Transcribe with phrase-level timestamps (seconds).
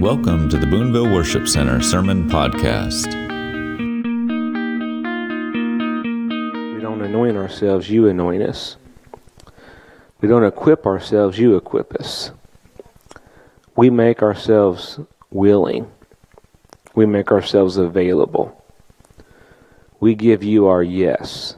[0.00, 3.04] Welcome to the Boonville Worship Center Sermon Podcast.
[6.74, 8.78] We don't anoint ourselves, you anoint us.
[10.22, 12.30] We don't equip ourselves, you equip us.
[13.76, 15.92] We make ourselves willing.
[16.94, 18.64] We make ourselves available.
[20.00, 21.56] We give you our yes.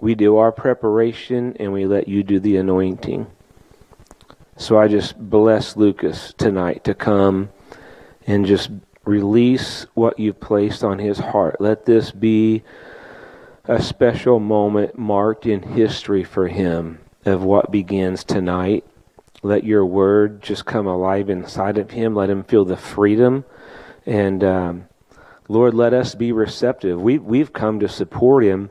[0.00, 3.28] We do our preparation and we let you do the anointing.
[4.56, 7.50] So I just bless Lucas tonight to come
[8.24, 8.70] and just
[9.04, 11.60] release what you've placed on his heart.
[11.60, 12.62] Let this be
[13.64, 18.84] a special moment marked in history for him of what begins tonight.
[19.42, 22.14] Let your word just come alive inside of him.
[22.14, 23.44] Let him feel the freedom.
[24.06, 24.84] And um,
[25.48, 27.00] Lord, let us be receptive.
[27.00, 28.70] We, we've come to support him,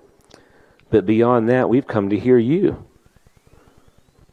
[0.90, 2.86] but beyond that, we've come to hear you.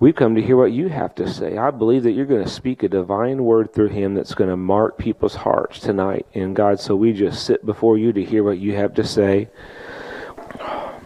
[0.00, 1.59] We've come to hear what you have to say.
[1.59, 4.56] I believe that you're going to speak a divine word through him that's going to
[4.56, 6.26] mark people's hearts tonight.
[6.32, 9.51] And God, so we just sit before you to hear what you have to say.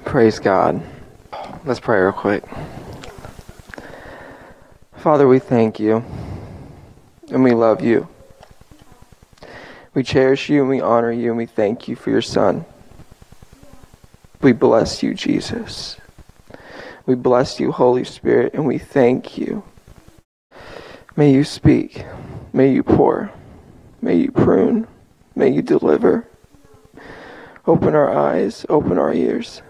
[0.04, 0.80] Praise God.
[1.64, 2.44] Let's pray real quick.
[4.96, 6.04] Father, we thank you
[7.32, 8.06] and we love you.
[9.92, 12.64] We cherish you and we honor you and we thank you for your Son.
[14.40, 15.96] We bless you, Jesus.
[17.06, 19.62] We bless you, Holy Spirit, and we thank you.
[21.16, 22.04] May you speak.
[22.52, 23.30] May you pour.
[24.00, 24.86] May you prune.
[25.36, 26.26] May you deliver.
[27.66, 29.62] Open our eyes, open our ears.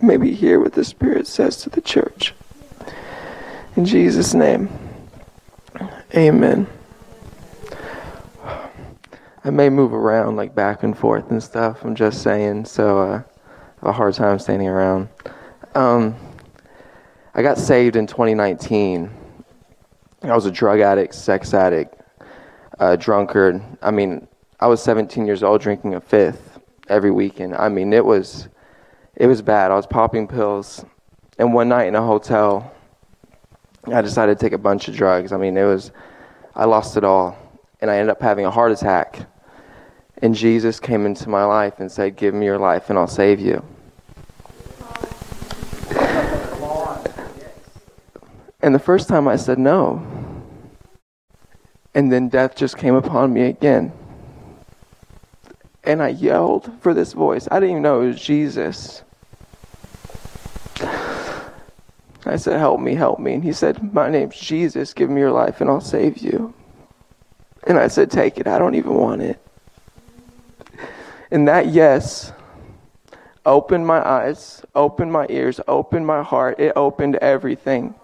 [0.00, 2.34] May we hear what the Spirit says to the church.
[3.76, 4.68] In Jesus' name,
[6.14, 6.66] amen.
[9.46, 11.84] I may move around like back and forth and stuff.
[11.84, 13.16] I'm just saying, so uh, I
[13.80, 15.08] have a hard time standing around.
[15.74, 16.14] Um,
[17.34, 19.10] I got saved in 2019.
[20.22, 22.00] I was a drug addict, sex addict,
[22.98, 23.60] drunkard.
[23.82, 24.28] I mean,
[24.60, 27.56] I was 17 years old drinking a fifth every weekend.
[27.56, 28.48] I mean, it was
[29.16, 29.72] it was bad.
[29.72, 30.84] I was popping pills,
[31.38, 32.72] and one night in a hotel,
[33.92, 35.32] I decided to take a bunch of drugs.
[35.32, 35.90] I mean, it was
[36.54, 37.36] I lost it all,
[37.80, 39.26] and I ended up having a heart attack.
[40.22, 43.40] And Jesus came into my life and said, "Give me your life, and I'll save
[43.40, 43.64] you."
[48.64, 50.02] And the first time I said no.
[51.94, 53.92] And then death just came upon me again.
[55.84, 57.46] And I yelled for this voice.
[57.50, 59.02] I didn't even know it was Jesus.
[60.80, 63.34] I said, Help me, help me.
[63.34, 64.94] And he said, My name's Jesus.
[64.94, 66.54] Give me your life and I'll save you.
[67.66, 68.46] And I said, Take it.
[68.46, 69.38] I don't even want it.
[71.30, 72.32] And that yes
[73.44, 76.58] opened my eyes, opened my ears, opened my heart.
[76.58, 77.94] It opened everything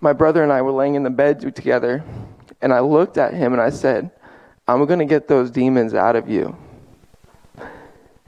[0.00, 2.04] my brother and I were laying in the bed together,
[2.62, 4.10] and I looked at him and I said,
[4.66, 6.56] I'm going to get those demons out of you.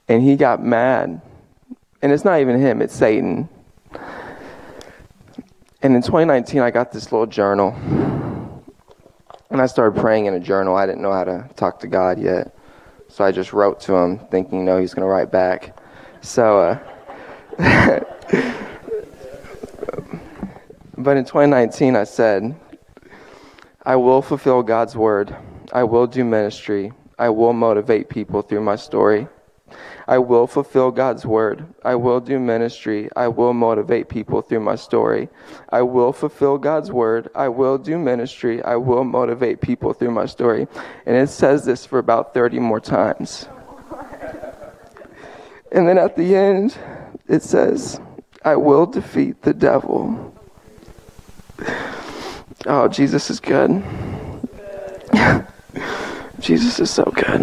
[0.09, 1.21] And he got mad.
[2.03, 3.49] And it's not even him, it's Satan.
[5.83, 7.75] And in 2019, I got this little journal.
[9.51, 10.77] And I started praying in a journal.
[10.77, 12.57] I didn't know how to talk to God yet.
[13.09, 15.77] So I just wrote to him, thinking, know, he's going to write back.
[16.23, 16.81] So,
[17.59, 18.01] uh,
[21.03, 22.55] But in 2019, I said,
[23.85, 25.35] I will fulfill God's word.
[25.73, 26.93] I will do ministry.
[27.19, 29.27] I will motivate people through my story.
[30.07, 31.67] I will fulfill God's word.
[31.85, 33.09] I will do ministry.
[33.17, 35.29] I will motivate people through my story.
[35.71, 37.31] I will fulfill God's word.
[37.35, 38.63] I will do ministry.
[38.63, 40.69] I will motivate people through my story.
[41.05, 43.49] And it says this for about 30 more times.
[45.73, 46.79] And then at the end,
[47.27, 48.01] it says,
[48.45, 50.32] I will defeat the devil.
[52.67, 53.83] Oh, Jesus is good.
[56.39, 57.43] Jesus is so good.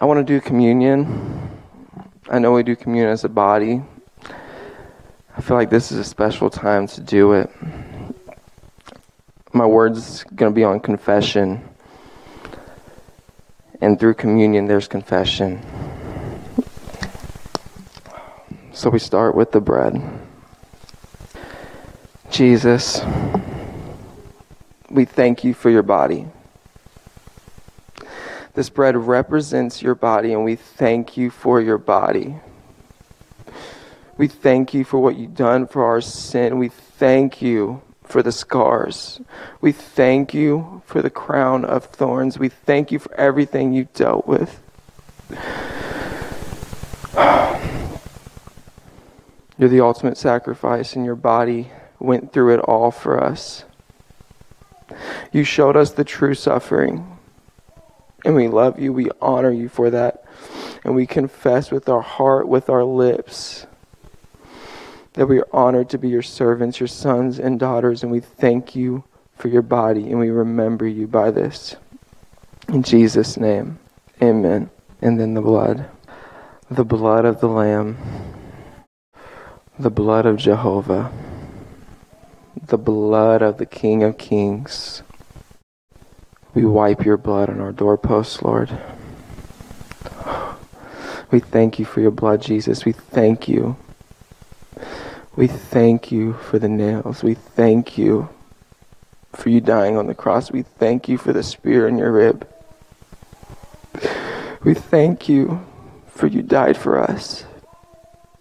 [0.00, 1.50] I want to do communion.
[2.28, 3.82] I know we do communion as a body.
[5.36, 7.50] I feel like this is a special time to do it.
[9.52, 11.66] My words going to be on confession.
[13.80, 15.60] And through communion, there's confession.
[18.72, 20.19] So we start with the bread.
[22.40, 23.02] Jesus,
[24.88, 26.26] we thank you for your body.
[28.54, 32.36] This bread represents your body, and we thank you for your body.
[34.16, 36.56] We thank you for what you've done for our sin.
[36.56, 39.20] We thank you for the scars.
[39.60, 42.38] We thank you for the crown of thorns.
[42.38, 44.62] We thank you for everything you dealt with.
[49.58, 51.70] You're the ultimate sacrifice, in your body
[52.00, 53.64] went through it all for us.
[55.32, 57.18] You showed us the true suffering.
[58.24, 58.92] And we love you.
[58.92, 60.24] We honor you for that.
[60.84, 63.66] And we confess with our heart, with our lips,
[65.14, 68.02] that we are honored to be your servants, your sons and daughters.
[68.02, 69.04] And we thank you
[69.36, 70.10] for your body.
[70.10, 71.76] And we remember you by this.
[72.68, 73.78] In Jesus' name,
[74.22, 74.70] amen.
[75.02, 75.88] And then the blood.
[76.70, 77.98] The blood of the Lamb.
[79.78, 81.10] The blood of Jehovah.
[82.66, 85.02] The blood of the King of Kings
[86.52, 88.76] we wipe your blood on our doorposts, Lord.
[91.30, 92.84] We thank you for your blood, Jesus.
[92.84, 93.76] We thank you.
[95.36, 97.22] We thank you for the nails.
[97.22, 98.28] We thank you
[99.32, 100.50] for you dying on the cross.
[100.50, 102.48] We thank you for the spear in your rib.
[104.64, 105.64] We thank you
[106.08, 107.44] for you died for us.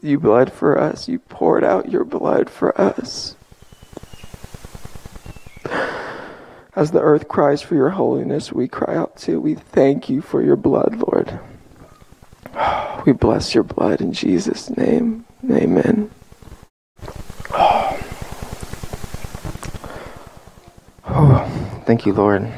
[0.02, 1.08] You bled for us.
[1.08, 3.36] You poured out your blood for us.
[6.80, 9.42] As the earth cries for your holiness, we cry out too.
[9.42, 11.38] We thank you for your blood, Lord.
[13.06, 15.26] We bless your blood in Jesus' name.
[15.52, 16.10] Amen.
[21.12, 22.50] Oh, thank you, Lord.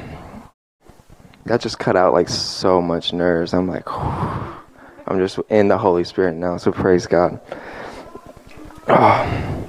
[1.45, 3.55] That just cut out like so much nerves.
[3.55, 7.39] I'm like, I'm just in the Holy Spirit now, so praise God.
[8.87, 9.67] Oh.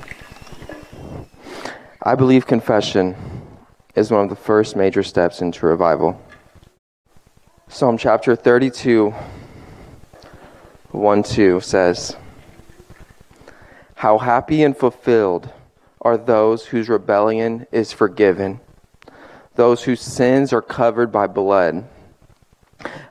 [2.02, 3.16] I believe confession
[3.94, 6.20] is one of the first major steps into revival.
[7.68, 9.14] Psalm chapter 32,
[10.90, 12.16] 1 2 says,
[13.94, 15.50] How happy and fulfilled
[16.00, 18.60] are those whose rebellion is forgiven,
[19.54, 21.84] those whose sins are covered by blood.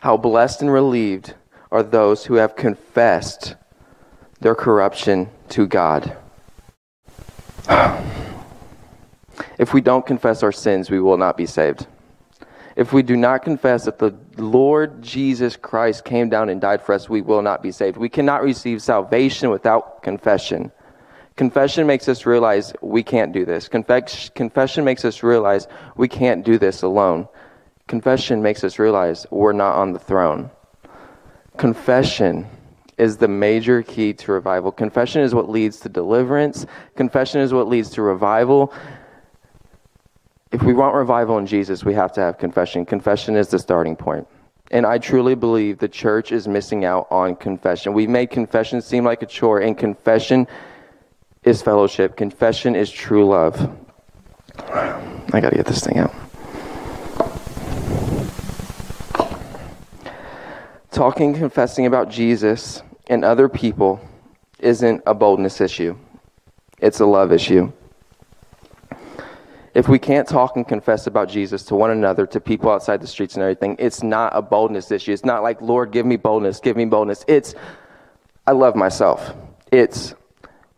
[0.02, 1.34] How blessed and relieved
[1.72, 3.56] are those who have confessed
[4.42, 6.18] their corruption to God.
[9.62, 11.86] If we don't confess our sins, we will not be saved.
[12.76, 16.96] If we do not confess that the Lord Jesus Christ came down and died for
[16.96, 17.96] us, we will not be saved.
[17.96, 20.72] We cannot receive salvation without confession.
[21.36, 23.68] Confession makes us realize we can't do this.
[23.68, 27.28] Confess, confession makes us realize we can't do this alone.
[27.88, 30.50] Confession makes us realize we're not on the throne.
[31.58, 32.48] Confession
[32.98, 34.72] is the major key to revival.
[34.72, 36.66] Confession is what leads to deliverance.
[36.96, 38.74] Confession is what leads to revival
[40.52, 42.86] if we want revival in Jesus, we have to have confession.
[42.86, 44.28] Confession is the starting point.
[44.70, 47.94] And I truly believe the church is missing out on confession.
[47.94, 50.48] We've made confession seem like a chore, and confession
[51.44, 52.16] is fellowship.
[52.16, 53.70] Confession is true love.
[54.60, 56.14] I got to get this thing out.
[60.92, 64.02] Talking, confessing about Jesus and other people
[64.60, 65.98] isn't a boldness issue,
[66.80, 67.72] it's a love issue
[69.74, 73.08] if we can't talk and confess about Jesus to one another, to people outside the
[73.08, 75.14] streets and everything, it's not a boldness issue.
[75.14, 77.24] It's not like, Lord, give me boldness, give me boldness.
[77.28, 77.56] It's,
[78.46, 79.34] I love myself.
[79.72, 80.14] It's,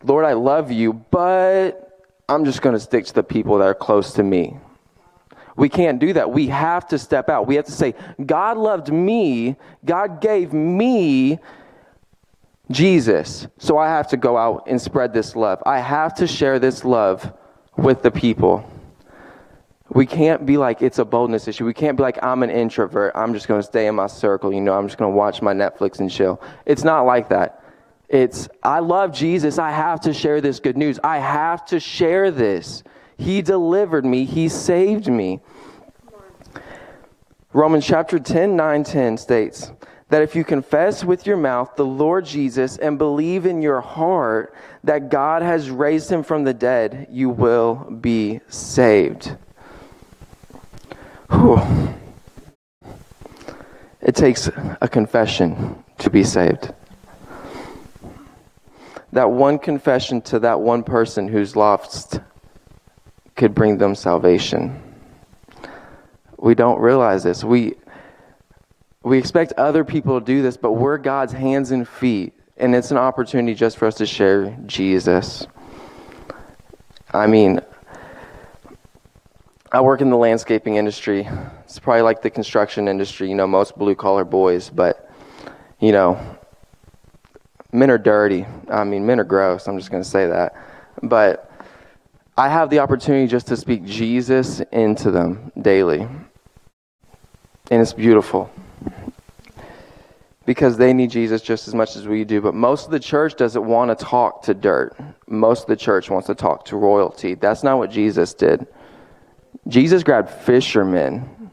[0.04, 3.74] Lord, I love you, but I'm just going to stick to the people that are
[3.74, 4.56] close to me.
[5.56, 6.30] We can't do that.
[6.30, 7.46] We have to step out.
[7.46, 7.94] We have to say,
[8.24, 11.38] God loved me, God gave me
[12.70, 13.46] Jesus.
[13.58, 15.62] So I have to go out and spread this love.
[15.66, 17.32] I have to share this love
[17.76, 18.68] with the people.
[19.90, 21.64] We can't be like it's a boldness issue.
[21.64, 23.12] We can't be like I'm an introvert.
[23.14, 24.52] I'm just going to stay in my circle.
[24.52, 26.40] You know, I'm just going to watch my Netflix and chill.
[26.64, 27.62] It's not like that.
[28.08, 29.58] It's I love Jesus.
[29.58, 30.98] I have to share this good news.
[31.04, 32.82] I have to share this.
[33.16, 34.24] He delivered me.
[34.24, 35.40] He saved me.
[37.52, 39.70] Romans chapter 10, 9, 10 states
[40.08, 44.54] that if you confess with your mouth the Lord Jesus and believe in your heart
[44.82, 49.36] that God has raised him from the dead, you will be saved.
[51.44, 51.60] Whew.
[54.00, 54.48] It takes
[54.80, 56.72] a confession to be saved.
[59.12, 62.18] That one confession to that one person who's lost
[63.36, 64.82] could bring them salvation.
[66.38, 67.44] We don't realize this.
[67.44, 67.74] We
[69.02, 72.90] we expect other people to do this, but we're God's hands and feet, and it's
[72.90, 75.46] an opportunity just for us to share Jesus.
[77.12, 77.60] I mean,
[79.74, 81.28] I work in the landscaping industry.
[81.64, 85.10] It's probably like the construction industry, you know, most blue collar boys, but,
[85.80, 86.16] you know,
[87.72, 88.46] men are dirty.
[88.70, 89.66] I mean, men are gross.
[89.66, 90.54] I'm just going to say that.
[91.02, 91.50] But
[92.36, 96.02] I have the opportunity just to speak Jesus into them daily.
[97.68, 98.52] And it's beautiful
[100.46, 102.40] because they need Jesus just as much as we do.
[102.40, 104.96] But most of the church doesn't want to talk to dirt.
[105.26, 107.34] Most of the church wants to talk to royalty.
[107.34, 108.68] That's not what Jesus did.
[109.68, 111.50] Jesus grabbed fishermen.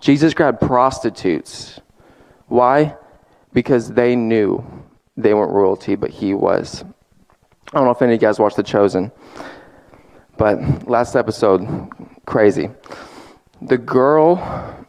[0.00, 1.80] Jesus grabbed prostitutes.
[2.46, 2.96] Why?
[3.52, 4.64] Because they knew
[5.16, 6.84] they weren't royalty, but he was.
[7.72, 9.12] I don't know if any of you guys watched The Chosen,
[10.36, 11.88] but last episode,
[12.26, 12.70] crazy.
[13.62, 14.86] The girl,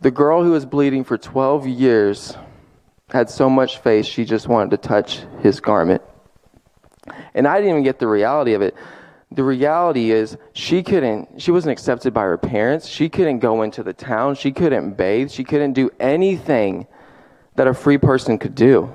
[0.00, 2.36] the girl who was bleeding for 12 years
[3.10, 6.02] had so much faith she just wanted to touch his garment.
[7.34, 8.74] And I didn't even get the reality of it.
[9.30, 12.86] The reality is she couldn't she wasn't accepted by her parents.
[12.86, 14.34] She couldn't go into the town.
[14.36, 15.30] She couldn't bathe.
[15.30, 16.86] She couldn't do anything
[17.56, 18.92] that a free person could do.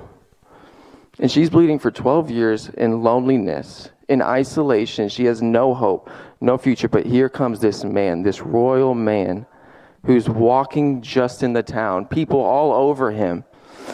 [1.20, 5.08] And she's bleeding for 12 years in loneliness, in isolation.
[5.08, 6.10] She has no hope,
[6.40, 6.88] no future.
[6.88, 9.46] But here comes this man, this royal man,
[10.04, 13.44] who's walking just in the town, people all over him.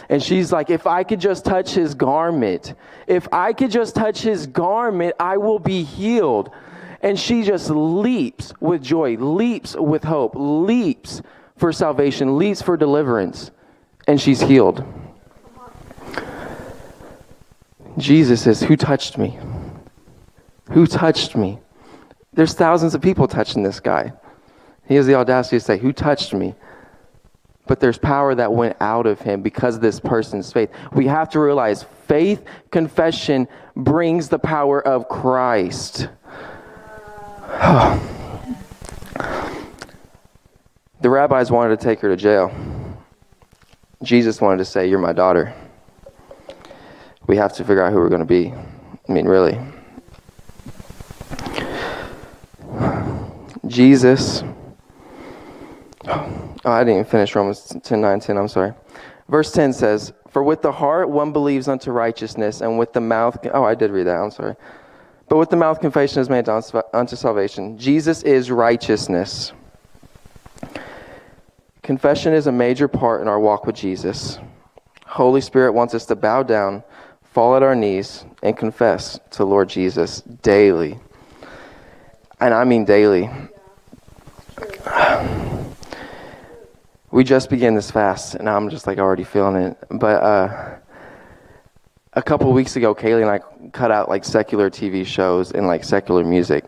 [0.09, 2.75] And she's like, if I could just touch his garment,
[3.07, 6.51] if I could just touch his garment, I will be healed.
[7.03, 11.23] And she just leaps with joy, leaps with hope, leaps
[11.57, 13.51] for salvation, leaps for deliverance,
[14.07, 14.85] and she's healed.
[17.99, 19.39] Jesus says, Who touched me?
[20.71, 21.59] Who touched me?
[22.33, 24.13] There's thousands of people touching this guy.
[24.87, 26.55] He has the audacity to say, Who touched me?
[27.71, 30.71] But there's power that went out of him because of this person's faith.
[30.93, 33.47] We have to realize faith confession
[33.77, 35.99] brings the power of Christ.
[41.01, 42.53] the rabbis wanted to take her to jail.
[44.03, 45.55] Jesus wanted to say, You're my daughter.
[47.29, 48.53] We have to figure out who we're going to be.
[49.09, 49.57] I mean, really.
[53.69, 54.43] Jesus
[56.65, 58.37] Oh, I didn't finish Romans 10 9 10.
[58.37, 58.75] I'm sorry.
[59.29, 63.39] Verse 10 says, For with the heart one believes unto righteousness, and with the mouth.
[63.55, 64.17] Oh, I did read that.
[64.17, 64.57] I'm sorry.
[65.29, 67.79] But with the mouth confession is made unto salvation.
[67.79, 69.53] Jesus is righteousness.
[71.83, 74.39] Confession is a major part in our walk with Jesus.
[75.07, 76.83] Holy Spirit wants us to bow down,
[77.23, 80.99] fall at our knees, and confess to Lord Jesus daily.
[82.41, 83.31] And I mean daily
[87.11, 89.77] we just began this fast, and I'm just like already feeling it.
[89.91, 90.77] But uh,
[92.13, 93.41] a couple weeks ago, Kaylee and I
[93.71, 96.65] cut out like secular TV shows and like secular music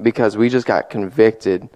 [0.00, 1.68] because we just got convicted.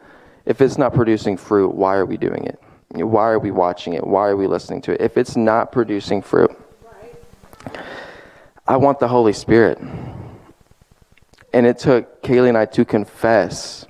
[0.46, 2.60] If it's not producing fruit, why are we doing it?
[2.90, 4.06] Why are we watching it?
[4.06, 5.00] Why are we listening to it?
[5.00, 6.50] If it's not producing fruit,
[8.66, 9.78] I want the Holy Spirit.
[11.54, 13.86] And it took Kaylee and I to confess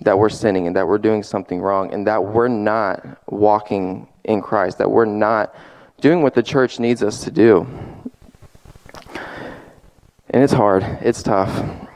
[0.00, 4.42] that we're sinning and that we're doing something wrong and that we're not walking in
[4.42, 5.54] Christ, that we're not
[6.00, 7.66] doing what the church needs us to do.
[10.30, 11.88] And it's hard, it's tough.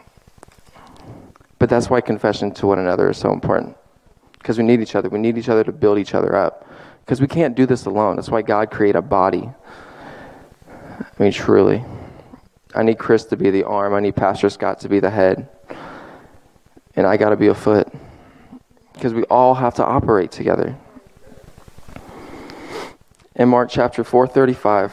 [1.59, 3.77] But that's why confession to one another is so important.
[4.39, 5.11] Because we need each other.
[5.11, 6.67] We need each other to build each other up.
[7.05, 8.17] Because we can't do this alone.
[8.17, 9.51] That's why God created a body.
[10.69, 11.85] I mean, truly.
[12.75, 13.93] I need Chris to be the arm.
[13.93, 15.49] I need Pastor Scott to be the head
[17.01, 17.91] and I got to be a foot
[18.93, 20.77] because we all have to operate together.
[23.35, 24.93] In Mark chapter 435,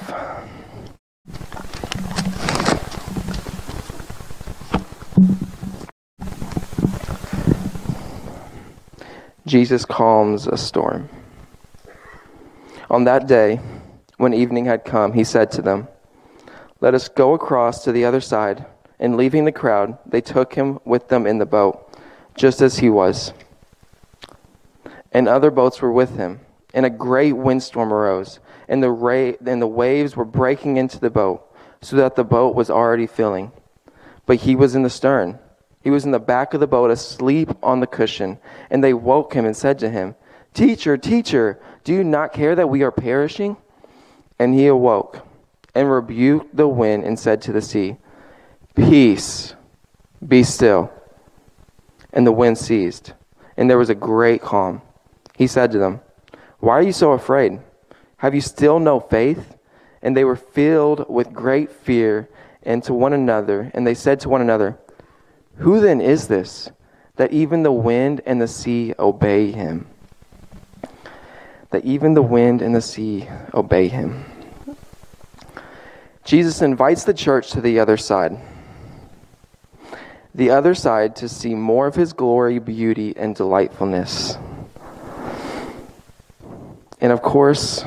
[9.46, 11.10] Jesus calms a storm.
[12.90, 13.60] On that day,
[14.16, 15.90] when evening had come, he said to them,
[16.80, 18.66] Let us go across to the other side.
[18.98, 21.87] And leaving the crowd, they took him with them in the boat
[22.38, 23.34] just as he was.
[25.12, 26.40] And other boats were with him.
[26.74, 31.10] And a great windstorm arose, and the, ra- and the waves were breaking into the
[31.10, 31.44] boat,
[31.82, 33.52] so that the boat was already filling.
[34.26, 35.40] But he was in the stern.
[35.82, 38.38] He was in the back of the boat, asleep on the cushion.
[38.70, 40.16] And they woke him and said to him,
[40.54, 43.58] Teacher, teacher, do you not care that we are perishing?
[44.38, 45.26] And he awoke
[45.74, 47.98] and rebuked the wind and said to the sea,
[48.76, 49.56] Peace,
[50.28, 50.92] be still
[52.18, 53.14] and the wind ceased,
[53.58, 54.82] and there was a great calm.
[55.38, 56.02] He said to them,
[56.58, 57.60] Why are you so afraid?
[58.18, 59.56] Have you still no faith?
[60.02, 62.28] And they were filled with great fear
[62.64, 64.80] and to one another, and they said to one another,
[65.58, 66.72] Who then is this,
[67.18, 69.86] that even the wind and the sea obey him?
[71.70, 74.26] That even the wind and the sea obey him.
[76.24, 78.42] Jesus invites the church to the other side
[80.38, 84.38] the other side to see more of his glory, beauty, and delightfulness.
[87.02, 87.84] And of course,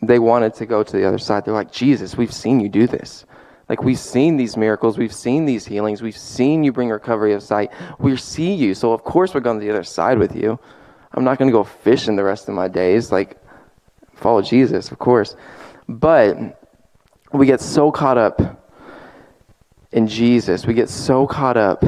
[0.00, 1.44] they wanted to go to the other side.
[1.44, 3.26] They're like, Jesus, we've seen you do this.
[3.68, 7.42] Like we've seen these miracles, we've seen these healings, we've seen you bring recovery of
[7.42, 7.70] sight.
[7.98, 10.58] We see you, so of course we're going to the other side with you.
[11.12, 13.12] I'm not going to go fishing the rest of my days.
[13.12, 13.38] Like
[14.14, 15.36] follow Jesus, of course.
[15.86, 16.62] But
[17.32, 18.65] we get so caught up
[19.96, 20.66] in Jesus.
[20.66, 21.82] We get so caught up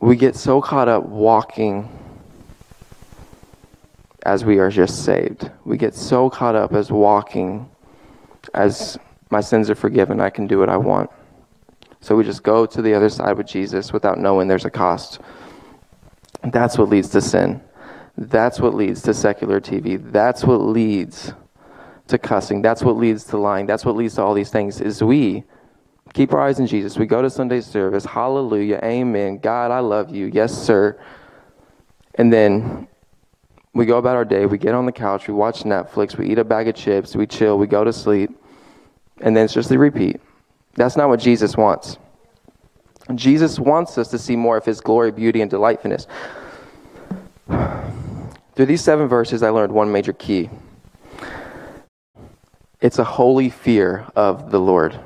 [0.00, 1.88] we get so caught up walking
[4.24, 5.50] as we are just saved.
[5.66, 7.70] We get so caught up as walking
[8.54, 11.10] as my sins are forgiven, I can do what I want.
[12.00, 15.20] So we just go to the other side with Jesus without knowing there's a cost.
[16.44, 17.60] That's what leads to sin.
[18.16, 20.00] That's what leads to secular TV.
[20.10, 21.34] That's what leads
[22.10, 22.62] to cussing.
[22.62, 23.66] That's what leads to lying.
[23.66, 25.44] That's what leads to all these things is we
[26.12, 26.98] keep our eyes on Jesus.
[26.98, 28.04] We go to Sunday service.
[28.04, 28.80] Hallelujah.
[28.84, 29.38] Amen.
[29.38, 30.26] God, I love you.
[30.26, 31.00] Yes, sir.
[32.16, 32.88] And then
[33.74, 34.46] we go about our day.
[34.46, 35.28] We get on the couch.
[35.28, 36.16] We watch Netflix.
[36.16, 37.16] We eat a bag of chips.
[37.16, 37.58] We chill.
[37.58, 38.30] We go to sleep.
[39.20, 40.20] And then it's just the repeat.
[40.74, 41.98] That's not what Jesus wants.
[43.14, 46.06] Jesus wants us to see more of his glory, beauty, and delightfulness.
[48.54, 50.50] Through these seven verses, I learned one major key
[52.80, 54.98] it's a holy fear of the Lord.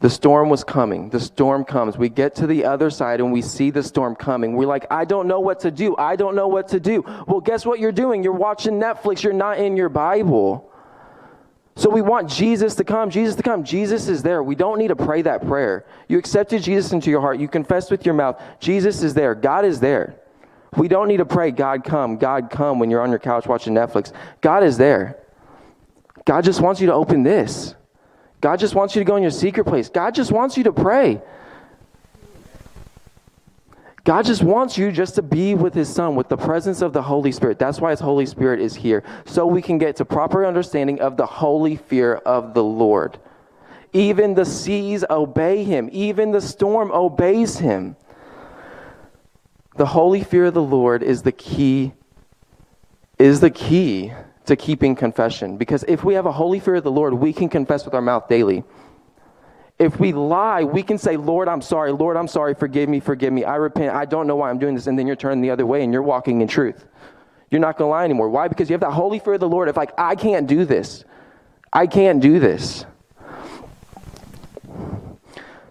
[0.00, 1.08] The storm was coming.
[1.08, 1.96] The storm comes.
[1.96, 4.54] We get to the other side and we see the storm coming.
[4.54, 5.96] We're like, I don't know what to do.
[5.96, 7.02] I don't know what to do.
[7.26, 8.22] Well, guess what you're doing?
[8.22, 9.22] You're watching Netflix.
[9.22, 10.70] You're not in your Bible.
[11.76, 13.08] So we want Jesus to come.
[13.08, 13.64] Jesus to come.
[13.64, 14.42] Jesus is there.
[14.42, 15.86] We don't need to pray that prayer.
[16.06, 17.40] You accepted Jesus into your heart.
[17.40, 18.40] You confess with your mouth.
[18.60, 19.34] Jesus is there.
[19.34, 20.16] God is there.
[20.76, 23.74] We don't need to pray, God come, God come when you're on your couch watching
[23.74, 24.12] Netflix.
[24.40, 25.18] God is there.
[26.24, 27.74] God just wants you to open this.
[28.40, 29.88] God just wants you to go in your secret place.
[29.88, 31.20] God just wants you to pray.
[34.04, 37.02] God just wants you just to be with His Son, with the presence of the
[37.02, 37.58] Holy Spirit.
[37.58, 41.16] That's why His Holy Spirit is here, so we can get to proper understanding of
[41.16, 43.18] the holy fear of the Lord.
[43.94, 47.96] Even the seas obey Him, even the storm obeys Him.
[49.76, 51.94] The holy fear of the Lord is the key,
[53.18, 54.12] is the key
[54.46, 55.56] to keeping confession.
[55.56, 58.02] Because if we have a holy fear of the Lord, we can confess with our
[58.02, 58.64] mouth daily.
[59.78, 61.92] If we lie, we can say, Lord, I'm sorry.
[61.92, 62.54] Lord, I'm sorry.
[62.54, 63.00] Forgive me.
[63.00, 63.44] Forgive me.
[63.44, 63.94] I repent.
[63.94, 64.86] I don't know why I'm doing this.
[64.86, 66.86] And then you're turning the other way and you're walking in truth.
[67.50, 68.28] You're not going to lie anymore.
[68.28, 68.48] Why?
[68.48, 69.68] Because you have that holy fear of the Lord.
[69.68, 71.04] If, like, I can't do this,
[71.72, 72.86] I can't do this.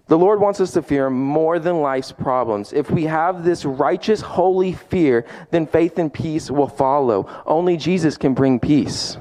[0.06, 2.74] The Lord wants us to fear more than life's problems.
[2.74, 7.26] If we have this righteous, holy fear, then faith and peace will follow.
[7.46, 9.16] Only Jesus can bring peace.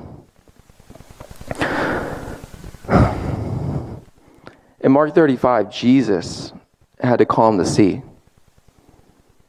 [4.81, 6.51] In Mark 35, Jesus
[6.99, 8.01] had to calm the sea,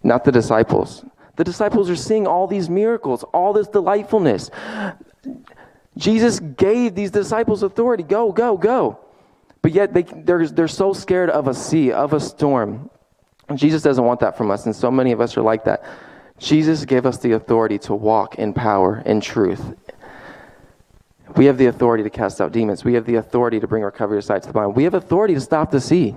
[0.04, 1.04] not the disciples.
[1.34, 4.50] The disciples are seeing all these miracles, all this delightfulness.
[5.96, 9.03] Jesus gave these disciples authority go, go, go.
[9.64, 12.90] But yet they, they're, they're so scared of a sea, of a storm.
[13.48, 15.83] And Jesus doesn't want that from us, and so many of us are like that.
[16.37, 19.74] Jesus gave us the authority to walk in power and truth.
[21.38, 22.85] We have the authority to cast out demons.
[22.85, 24.77] We have the authority to bring recovery of sight to the blind.
[24.77, 26.14] We have authority to stop the sea.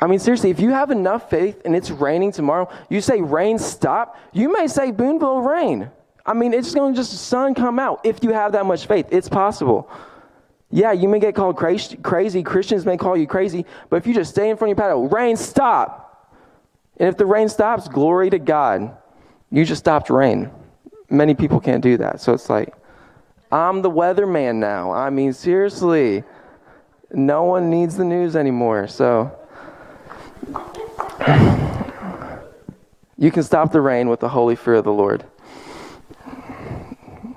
[0.00, 3.60] I mean, seriously, if you have enough faith and it's raining tomorrow, you say, rain,
[3.60, 4.18] stop.
[4.32, 5.88] You may say, Boonville, rain.
[6.26, 9.06] I mean, it's going to just sun come out if you have that much faith.
[9.12, 9.88] It's possible.
[10.70, 11.96] Yeah, you may get called crazy.
[12.42, 13.64] Christians may call you crazy.
[13.90, 16.32] But if you just stay in front of your patio, rain, stop.
[16.96, 18.96] And if the rain stops, glory to God.
[19.50, 20.50] You just stopped rain.
[21.10, 22.20] Many people can't do that.
[22.20, 22.74] So it's like,
[23.52, 24.92] I'm the weatherman now.
[24.92, 26.24] I mean, seriously.
[27.12, 28.88] No one needs the news anymore.
[28.88, 29.30] So
[33.16, 35.24] you can stop the rain with the holy fear of the Lord.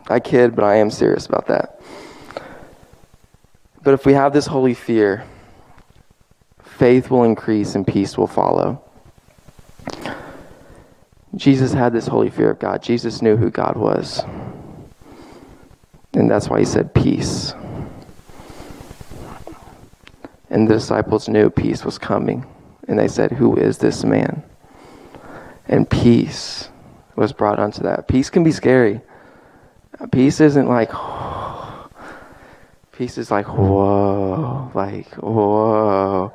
[0.10, 1.77] I kid, but I am serious about that.
[3.88, 5.24] But if we have this holy fear,
[6.62, 8.84] faith will increase and peace will follow.
[11.38, 12.84] Jesus had this holy fear of God.
[12.84, 14.26] Jesus knew who God was.
[16.12, 17.54] And that's why he said peace.
[20.50, 22.46] And the disciples knew peace was coming.
[22.90, 24.44] And they said, Who is this man?
[25.66, 26.68] And peace
[27.16, 28.10] was brought unto that.
[28.10, 29.00] Peace can be scary.
[30.12, 30.92] Peace isn't like,
[32.98, 36.34] Peace is like, whoa, like, whoa.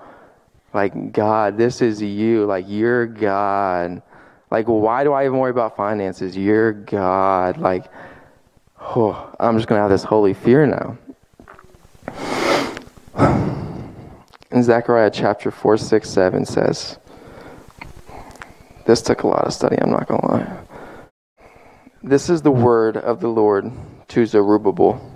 [0.72, 2.44] Like, God, this is you.
[2.44, 4.01] Like, you're God.
[4.48, 6.37] Like, why do I even worry about finances?
[6.37, 7.59] You're God.
[7.59, 7.87] Like,
[8.81, 10.98] oh, I'm just going to have this holy fear now.
[14.53, 16.96] In Zechariah chapter 4, 6, 7 says,
[18.87, 20.59] this took a lot of study, I'm not going to lie.
[22.05, 23.72] This is the word of the Lord
[24.09, 25.12] to Zerubbabel.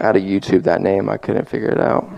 [0.00, 2.08] Out of YouTube, that name, I couldn't figure it out.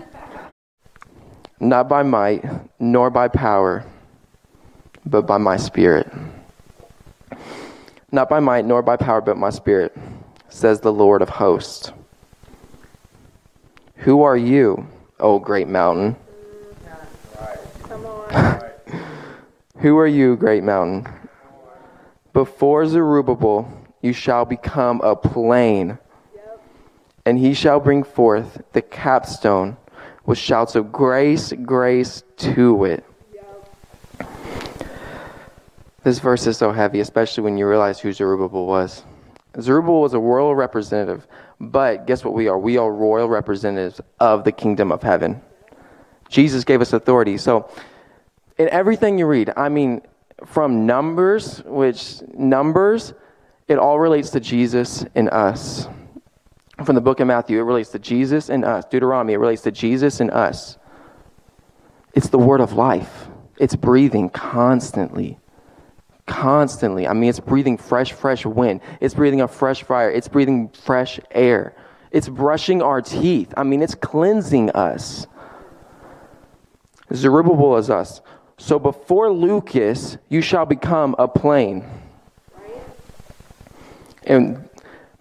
[1.59, 2.43] Not by might,
[2.79, 3.85] nor by power,
[5.05, 6.11] but by my spirit.
[8.11, 9.95] Not by might, nor by power, but my spirit,
[10.49, 11.91] says the Lord of hosts.
[13.97, 14.87] Who are you,
[15.19, 16.15] O great mountain?
[19.79, 21.07] Who are you, great mountain?
[22.33, 25.97] Before Zerubbabel, you shall become a plain,
[27.25, 29.77] and he shall bring forth the capstone
[30.25, 33.03] with shouts of grace, grace to it.
[36.03, 39.03] This verse is so heavy, especially when you realize who Zerubbabel was.
[39.59, 41.25] Zerubbabel was a royal representative,
[41.59, 42.59] but guess what we are?
[42.59, 45.41] We are royal representatives of the kingdom of heaven.
[46.29, 47.37] Jesus gave us authority.
[47.37, 47.69] So,
[48.57, 50.01] in everything you read, I mean,
[50.45, 53.13] from Numbers, which Numbers,
[53.67, 55.87] it all relates to Jesus and us.
[56.83, 58.83] From the book of Matthew, it relates to Jesus and us.
[58.85, 60.77] Deuteronomy, it relates to Jesus and us.
[62.13, 65.39] It's the word of life, it's breathing constantly.
[66.25, 67.07] Constantly.
[67.07, 68.81] I mean, it's breathing fresh, fresh wind.
[68.99, 70.09] It's breathing a fresh fire.
[70.09, 71.75] It's breathing fresh air.
[72.09, 73.53] It's brushing our teeth.
[73.55, 75.27] I mean, it's cleansing us.
[77.13, 78.21] Zerubbabel is us.
[78.57, 81.85] So before Lucas, you shall become a plain.
[84.23, 84.67] And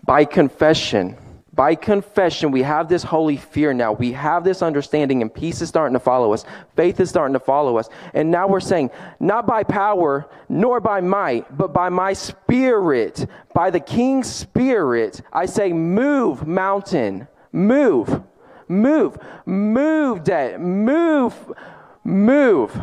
[0.07, 1.19] by confession,
[1.55, 3.93] by confession, we have this holy fear now.
[3.93, 6.45] We have this understanding, and peace is starting to follow us.
[6.75, 7.88] Faith is starting to follow us.
[8.12, 8.90] And now we're saying,
[9.21, 15.47] not by power, nor by might, but by my spirit, by the king's spirit, I
[15.47, 18.23] say, move, mountain, move,
[18.67, 21.35] move, move, dead, move,
[22.03, 22.81] move.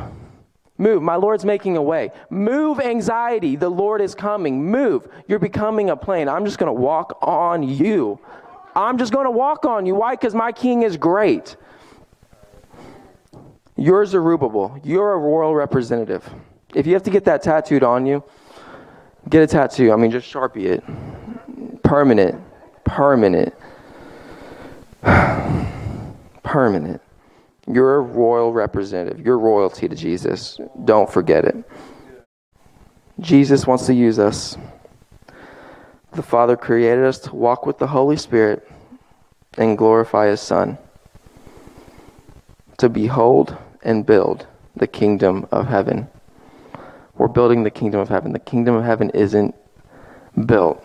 [0.77, 1.03] Move.
[1.03, 2.09] My Lord's making a way.
[2.31, 3.55] Move anxiety.
[3.55, 4.71] The Lord is coming.
[4.71, 5.07] Move.
[5.27, 6.27] You're becoming a plain.
[6.27, 8.19] I'm just going to walk on you.
[8.75, 9.95] I'm just going to walk on you.
[9.95, 10.15] Why?
[10.15, 11.55] Because my king is great.
[13.75, 14.79] You're Zerubbabel.
[14.83, 16.27] You're a royal representative.
[16.75, 18.23] If you have to get that tattooed on you,
[19.29, 19.91] get a tattoo.
[19.91, 20.83] I mean, just sharpie it.
[21.83, 22.41] Permanent.
[22.85, 23.53] Permanent.
[26.43, 27.01] Permanent.
[27.67, 29.25] You're a royal representative.
[29.25, 30.59] You're royalty to Jesus.
[30.85, 31.63] Don't forget it.
[33.19, 34.57] Jesus wants to use us.
[36.13, 38.67] The Father created us to walk with the Holy Spirit
[39.57, 40.77] and glorify His Son,
[42.77, 44.45] to behold and build
[44.75, 46.07] the kingdom of heaven.
[47.15, 48.33] We're building the kingdom of heaven.
[48.33, 49.55] The kingdom of heaven isn't
[50.45, 50.83] built.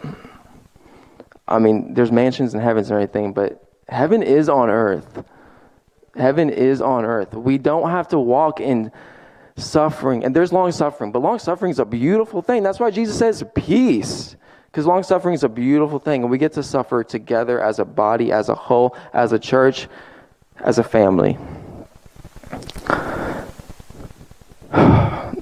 [1.48, 5.24] I mean, there's mansions in heavens and everything, but heaven is on earth.
[6.16, 7.34] Heaven is on earth.
[7.34, 8.90] We don't have to walk in
[9.56, 10.24] suffering.
[10.24, 12.62] And there's long suffering, but long suffering is a beautiful thing.
[12.62, 14.36] That's why Jesus says peace.
[14.76, 17.84] Because long suffering is a beautiful thing, and we get to suffer together as a
[17.86, 19.88] body, as a whole, as a church,
[20.60, 21.38] as a family.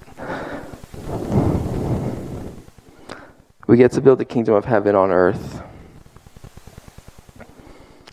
[3.66, 5.62] We get to build the kingdom of heaven on earth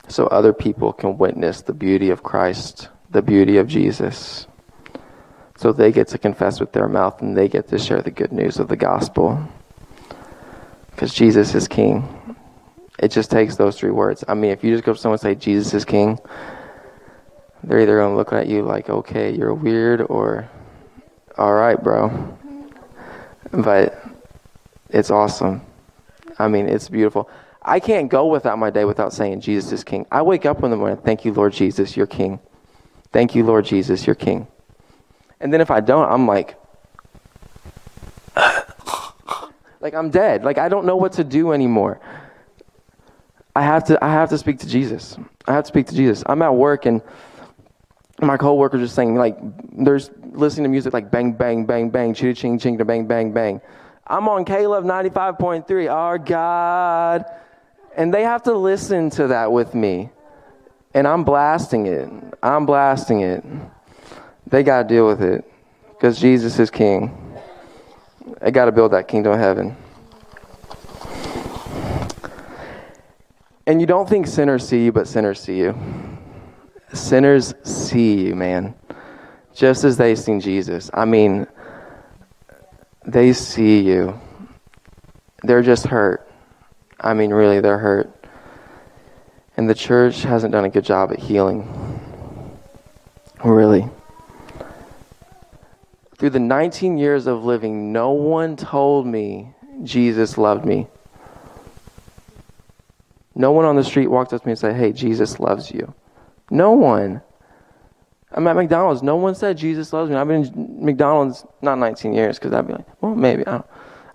[0.07, 4.47] so other people can witness the beauty of Christ, the beauty of Jesus.
[5.57, 8.31] So they get to confess with their mouth and they get to share the good
[8.31, 9.47] news of the gospel.
[11.01, 12.07] Because Jesus is king.
[12.99, 14.23] It just takes those three words.
[14.27, 16.19] I mean, if you just go to someone and say, Jesus is king,
[17.63, 20.47] they're either going to look at you like, okay, you're weird, or,
[21.39, 22.37] all right, bro.
[23.51, 23.99] But
[24.91, 25.61] it's awesome.
[26.37, 27.27] I mean, it's beautiful.
[27.63, 30.05] I can't go without my day without saying Jesus is King.
[30.11, 32.39] I wake up in the morning, thank you, Lord Jesus, you're King.
[33.11, 34.45] Thank you, Lord Jesus, you're King.
[35.39, 36.57] And then if I don't, I'm like,
[39.81, 40.43] like I'm dead.
[40.43, 41.99] Like I don't know what to do anymore.
[43.55, 44.03] I have to.
[44.03, 45.17] I have to speak to Jesus.
[45.47, 46.23] I have to speak to Jesus.
[46.25, 47.01] I'm at work and
[48.21, 49.37] my coworkers are saying like,
[49.73, 53.33] there's listening to music like bang bang bang bang, ching ching ching to bang bang
[53.33, 53.59] bang.
[54.07, 55.91] I'm on K-LOVE 95.3.
[55.91, 57.25] Our God
[57.95, 60.09] and they have to listen to that with me.
[60.93, 62.09] And I'm blasting it.
[62.43, 63.43] I'm blasting it.
[64.47, 65.45] They got to deal with it
[65.89, 67.20] because Jesus is king.
[68.41, 69.75] They got to build that kingdom of heaven.
[73.67, 75.77] And you don't think sinners see you, but sinners see you.
[76.93, 78.75] Sinners see you, man.
[79.53, 80.89] Just as they seen Jesus.
[80.93, 81.47] I mean,
[83.05, 84.19] they see you.
[85.43, 86.29] They're just hurt.
[86.99, 88.13] I mean, really, they're hurt.
[89.57, 91.67] And the church hasn't done a good job at healing.
[93.43, 93.87] Really.
[96.21, 100.85] Through the 19 years of living, no one told me Jesus loved me.
[103.33, 105.95] No one on the street walked up to me and said, Hey, Jesus loves you.
[106.51, 107.23] No one.
[108.33, 109.01] I'm at McDonald's.
[109.01, 110.15] No one said Jesus loves me.
[110.15, 113.41] I've been in McDonald's not 19 years because I'd be like, well, maybe.
[113.47, 113.65] I don't,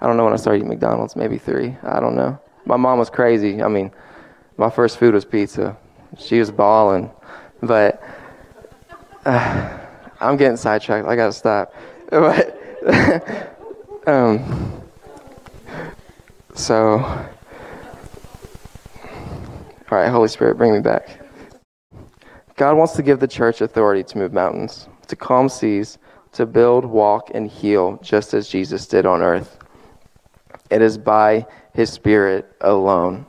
[0.01, 1.17] I don't know when I started eating McDonald's.
[1.17, 1.77] Maybe three.
[1.83, 2.39] I don't know.
[2.67, 3.61] My mom was crazy.
[3.61, 3.91] I mean,
[4.59, 5.77] my first food was pizza.
[6.19, 7.11] She was balling.
[7.65, 8.01] But
[9.25, 9.79] uh,
[10.21, 11.09] I'm getting sidetracked.
[11.09, 11.75] I got to stop.
[12.11, 13.57] But,
[14.07, 14.83] um,
[16.55, 17.29] so, all
[19.91, 21.21] right, Holy Spirit, bring me back.
[22.57, 25.99] God wants to give the church authority to move mountains, to calm seas,
[26.33, 29.59] to build, walk, and heal, just as Jesus did on earth.
[30.71, 33.27] It is by His Spirit alone.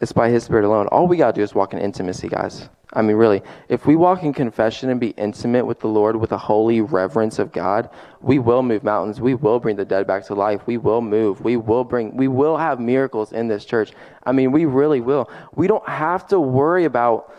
[0.00, 0.88] It's by His Spirit alone.
[0.88, 2.68] All we got to do is walk in intimacy, guys.
[2.92, 6.30] I mean, really, if we walk in confession and be intimate with the Lord with
[6.30, 9.20] a holy reverence of God, we will move mountains.
[9.20, 10.66] We will bring the dead back to life.
[10.66, 11.40] We will move.
[11.40, 13.92] We will bring, we will have miracles in this church.
[14.24, 15.28] I mean, we really will.
[15.54, 17.34] We don't have to worry about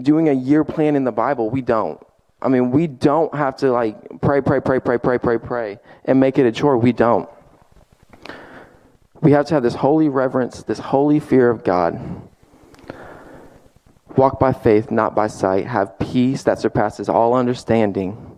[0.00, 1.50] doing a year plan in the Bible.
[1.50, 2.00] We don't.
[2.40, 6.18] I mean, we don't have to like pray, pray, pray, pray, pray, pray, pray, and
[6.18, 6.78] make it a chore.
[6.78, 7.28] We don't.
[9.20, 12.00] We have to have this holy reverence, this holy fear of God.
[14.20, 15.66] Walk by faith, not by sight.
[15.66, 18.36] Have peace that surpasses all understanding.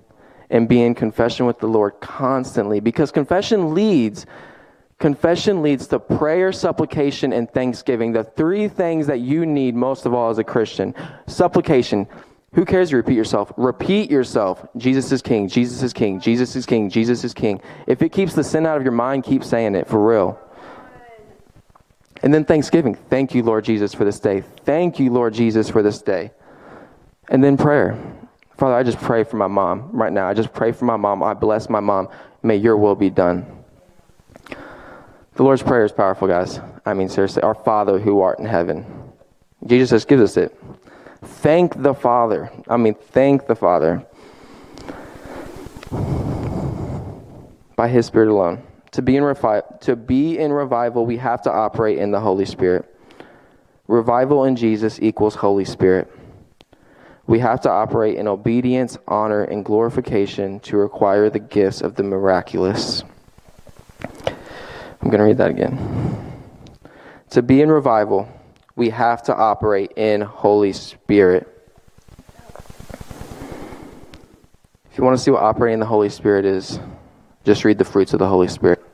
[0.49, 2.79] And be in confession with the Lord constantly.
[2.79, 4.25] Because confession leads
[5.01, 8.12] Confession leads to prayer, supplication, and thanksgiving.
[8.12, 10.95] The three things that you need most of all as a Christian.
[11.27, 12.07] Supplication.
[12.53, 13.53] Who cares you repeat yourself?
[13.57, 14.64] Repeat yourself.
[14.77, 15.49] Jesus is king.
[15.49, 16.21] Jesus is king.
[16.21, 16.90] Jesus is king.
[16.90, 17.61] Jesus is king.
[17.88, 20.38] If it keeps the sin out of your mind, keep saying it for real.
[22.23, 22.95] And then thanksgiving.
[22.95, 24.43] Thank you, Lord Jesus, for this day.
[24.65, 26.31] Thank you, Lord Jesus, for this day.
[27.29, 27.99] And then prayer.
[28.59, 30.29] Father, I just pray for my mom right now.
[30.29, 31.23] I just pray for my mom.
[31.23, 32.09] I bless my mom.
[32.43, 33.65] May your will be done.
[35.35, 36.61] The Lord's Prayer is powerful, guys.
[36.85, 37.43] I mean, seriously.
[37.43, 38.85] Our Father who art in heaven.
[39.67, 40.57] Jesus just gives us it.
[41.25, 42.51] Thank the Father.
[42.69, 44.05] I mean, thank the Father.
[47.75, 48.63] By His Spirit alone.
[48.93, 52.45] To be in, refi- to be in revival, we have to operate in the Holy
[52.45, 52.85] Spirit.
[53.89, 56.13] Revival in Jesus equals Holy Spirit.
[57.27, 62.03] We have to operate in obedience, honor, and glorification to require the gifts of the
[62.03, 63.03] miraculous.
[64.05, 66.33] I'm going to read that again.
[67.31, 68.29] To be in revival,
[68.77, 71.49] we have to operate in Holy Spirit.
[74.91, 76.79] If you want to see what operating in the Holy Spirit is,
[77.45, 78.85] just read the fruits of the Holy Spirit.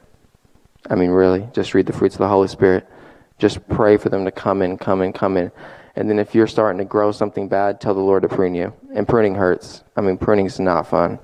[0.89, 2.89] I mean, really, just read the fruits of the Holy Spirit.
[3.39, 5.53] Just pray for them to come in, come in, come in.
[5.97, 8.73] And then if you're starting to grow something bad, tell the Lord to prune you.
[8.95, 9.83] And pruning hurts.
[9.97, 11.19] I mean, pruning's not fun.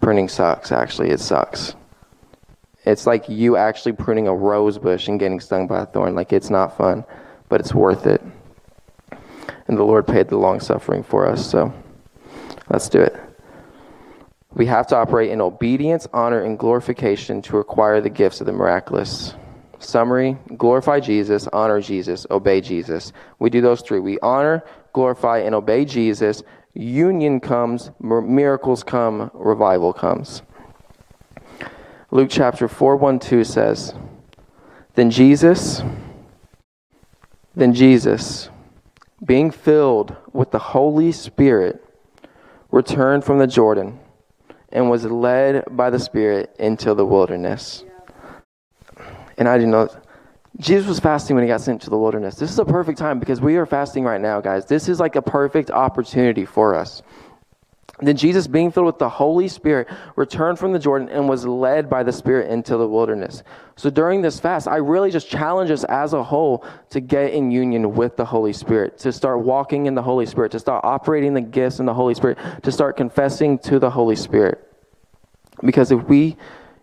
[0.00, 1.10] Pruning sucks, actually.
[1.10, 1.74] It sucks.
[2.86, 6.14] It's like you actually pruning a rose bush and getting stung by a thorn.
[6.14, 7.04] Like it's not fun,
[7.48, 8.22] but it's worth it.
[9.66, 11.72] And the Lord paid the long suffering for us, so
[12.68, 13.23] let's do it.
[14.54, 18.52] We have to operate in obedience, honor, and glorification to acquire the gifts of the
[18.52, 19.34] miraculous.
[19.80, 23.12] Summary glorify Jesus, honor Jesus, obey Jesus.
[23.40, 23.98] We do those three.
[23.98, 24.62] We honor,
[24.92, 26.42] glorify, and obey Jesus.
[26.72, 30.42] Union comes, miracles come, revival comes.
[32.12, 33.92] Luke chapter 4 1 2 says,
[34.94, 35.82] Then Jesus,
[37.56, 38.50] then Jesus,
[39.24, 41.84] being filled with the Holy Spirit,
[42.70, 43.98] returned from the Jordan
[44.74, 47.84] and was led by the Spirit into the wilderness.
[49.38, 49.94] And I do not.
[49.94, 50.00] know.
[50.60, 52.36] Jesus was fasting when he got sent to the wilderness.
[52.36, 54.66] This is a perfect time because we are fasting right now, guys.
[54.66, 57.02] This is like a perfect opportunity for us.
[58.00, 61.88] Then Jesus, being filled with the Holy Spirit, returned from the Jordan and was led
[61.88, 63.44] by the Spirit into the wilderness.
[63.76, 67.52] So during this fast, I really just challenge us as a whole to get in
[67.52, 71.34] union with the Holy Spirit, to start walking in the Holy Spirit, to start operating
[71.34, 74.63] the gifts in the Holy Spirit, to start confessing to the Holy Spirit.
[75.62, 76.36] Because if we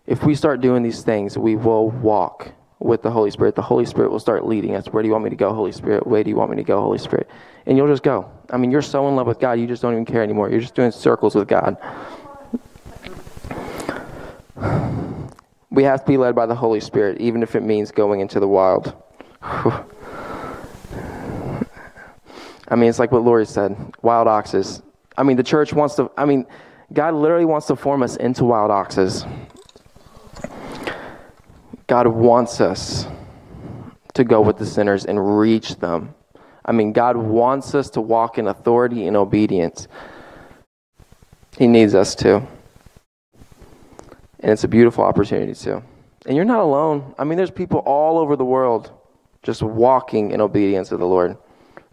[0.06, 3.54] if we start doing these things, we will walk with the Holy Spirit.
[3.54, 4.86] The Holy Spirit will start leading us.
[4.88, 6.06] Where do you want me to go, Holy Spirit?
[6.06, 7.30] Where do you want me to go, Holy Spirit?
[7.66, 8.28] And you'll just go.
[8.50, 10.50] I mean, you're so in love with God, you just don't even care anymore.
[10.50, 11.76] You're just doing circles with God.
[15.70, 18.40] We have to be led by the Holy Spirit, even if it means going into
[18.40, 18.94] the wild.
[19.42, 19.84] I
[22.76, 24.82] mean, it's like what Lori said wild oxes.
[25.16, 26.46] I mean, the church wants to, I mean,
[26.92, 29.24] God literally wants to form us into wild oxes.
[31.86, 33.06] God wants us
[34.14, 36.14] to go with the sinners and reach them.
[36.64, 39.88] I mean, God wants us to walk in authority and obedience.
[41.58, 42.36] He needs us to.
[44.40, 45.82] And it's a beautiful opportunity, too.
[46.26, 47.14] And you're not alone.
[47.18, 48.90] I mean, there's people all over the world
[49.42, 51.36] just walking in obedience to the Lord.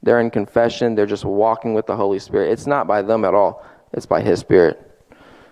[0.04, 2.52] They're in confession, they're just walking with the Holy Spirit.
[2.52, 4.89] It's not by them at all, it's by His Spirit.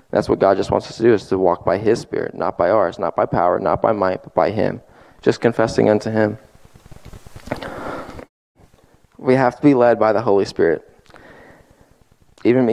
[0.09, 2.57] That's what God just wants us to do is to walk by His Spirit, not
[2.57, 4.81] by ours, not by power, not by might, but by Him.
[5.21, 6.37] Just confessing unto Him.
[9.17, 10.89] We have to be led by the Holy Spirit.
[12.45, 12.69] Even,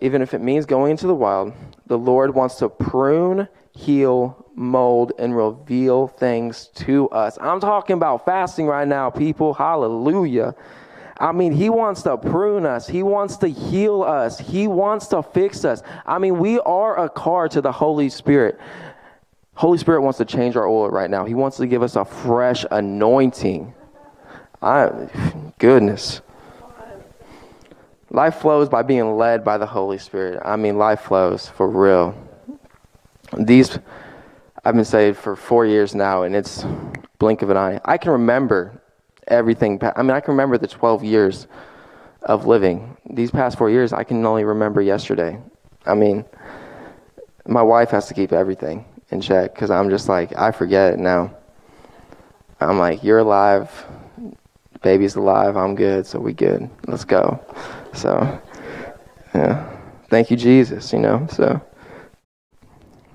[0.00, 1.52] even if it means going into the wild,
[1.86, 7.36] the Lord wants to prune, heal, mold, and reveal things to us.
[7.40, 9.52] I'm talking about fasting right now, people.
[9.52, 10.54] Hallelujah.
[11.20, 12.88] I mean, he wants to prune us.
[12.88, 14.38] He wants to heal us.
[14.38, 15.82] He wants to fix us.
[16.06, 18.58] I mean, we are a car to the Holy Spirit.
[19.52, 21.26] Holy Spirit wants to change our oil right now.
[21.26, 23.74] He wants to give us a fresh anointing.
[24.62, 26.22] I goodness.
[28.10, 30.40] Life flows by being led by the Holy Spirit.
[30.42, 32.16] I mean, life flows for real.
[33.38, 33.78] These,
[34.64, 36.64] I've been saved for four years now, and it's
[37.18, 37.80] blink of an eye.
[37.84, 38.80] I can remember
[39.28, 39.80] everything.
[39.96, 41.46] I mean, I can remember the 12 years
[42.22, 42.96] of living.
[43.08, 45.38] These past four years, I can only remember yesterday.
[45.86, 46.24] I mean,
[47.46, 50.98] my wife has to keep everything in check because I'm just like, I forget it
[50.98, 51.34] now.
[52.60, 53.70] I'm like, you're alive,
[54.82, 56.68] baby's alive, I'm good, so we good.
[56.86, 57.42] Let's go.
[57.94, 58.40] So,
[59.34, 59.76] yeah.
[60.08, 61.26] Thank you, Jesus, you know.
[61.30, 61.60] So,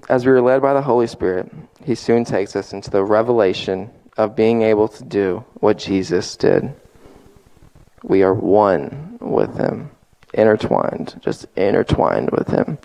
[0.10, 1.52] as we are led by the Holy Spirit,
[1.84, 6.74] He soon takes us into the revelation of being able to do what Jesus did.
[8.04, 9.92] We are one with Him,
[10.34, 12.78] intertwined, just intertwined with Him.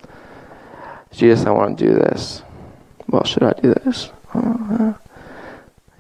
[1.13, 2.43] Jesus, I want to do this.
[3.09, 4.11] Well, should I do this?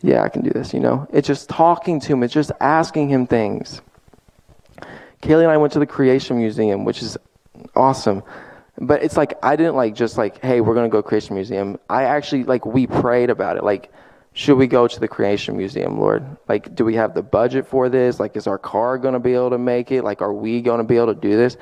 [0.02, 1.06] Yeah, I can do this, you know?
[1.12, 3.82] It's just talking to Him, it's just asking Him things.
[5.22, 7.18] Kaylee and I went to the Creation Museum, which is
[7.76, 8.22] awesome.
[8.78, 11.78] But it's like I didn't like just like, hey, we're gonna go Creation Museum.
[11.90, 13.64] I actually like we prayed about it.
[13.64, 13.92] Like,
[14.32, 16.24] should we go to the Creation Museum, Lord?
[16.48, 18.20] Like, do we have the budget for this?
[18.20, 20.04] Like, is our car gonna be able to make it?
[20.04, 21.56] Like, are we gonna be able to do this?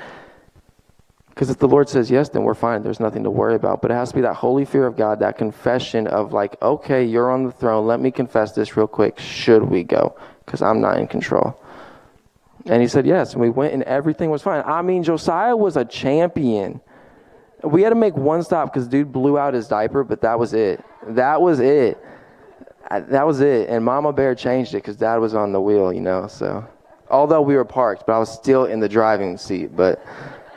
[1.39, 2.83] Because if the Lord says yes, then we're fine.
[2.83, 3.81] There's nothing to worry about.
[3.81, 7.05] But it has to be that holy fear of God, that confession of like, okay,
[7.05, 7.87] you're on the throne.
[7.87, 9.21] Let me confess this real quick.
[9.21, 10.19] Should we go?
[10.45, 11.57] Because I'm not in control.
[12.67, 13.33] And he said, Yes.
[13.33, 14.63] And we went, and everything was fine.
[14.67, 16.81] I mean, Josiah was a champion.
[17.63, 20.55] We had to make one stop because dude blew out his diaper, but that was
[20.55, 20.85] it.
[21.07, 21.99] That was it.
[22.91, 23.69] That was it.
[23.69, 26.27] And Mama Bear changed it because dad was on the wheel, you know.
[26.27, 26.67] So,
[27.11, 29.77] although we were parked, but I was still in the driving seat.
[29.77, 30.03] But,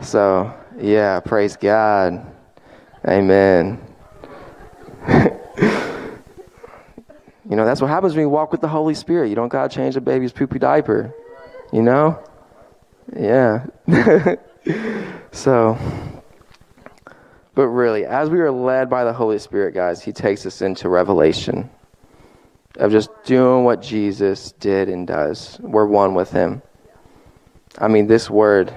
[0.01, 2.25] so, yeah, praise God.
[3.07, 3.81] Amen.
[5.09, 5.25] you
[7.45, 9.27] know, that's what happens when you walk with the Holy Spirit.
[9.27, 11.13] You don't got to change a baby's poopy diaper.
[11.73, 12.19] You know?
[13.13, 13.65] Yeah.
[15.31, 15.77] so,
[17.55, 20.87] but really, as we are led by the Holy Spirit, guys, He takes us into
[20.87, 21.69] revelation
[22.77, 25.59] of just doing what Jesus did and does.
[25.61, 26.61] We're one with Him.
[27.77, 28.73] I mean, this word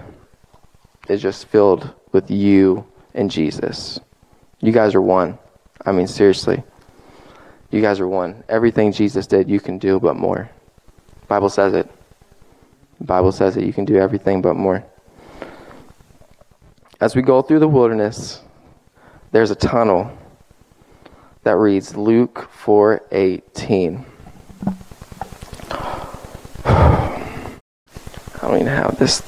[1.08, 4.00] is just filled with you and Jesus.
[4.60, 5.38] You guys are one.
[5.84, 6.62] I mean, seriously.
[7.70, 8.44] You guys are one.
[8.48, 10.48] Everything Jesus did, you can do, but more.
[11.28, 11.90] Bible says it.
[13.00, 14.84] Bible says that you can do everything but more.
[17.00, 18.40] As we go through the wilderness,
[19.32, 20.16] there's a tunnel
[21.44, 24.04] that reads Luke 4:18.
[26.64, 27.60] I
[28.40, 29.22] don't even have this.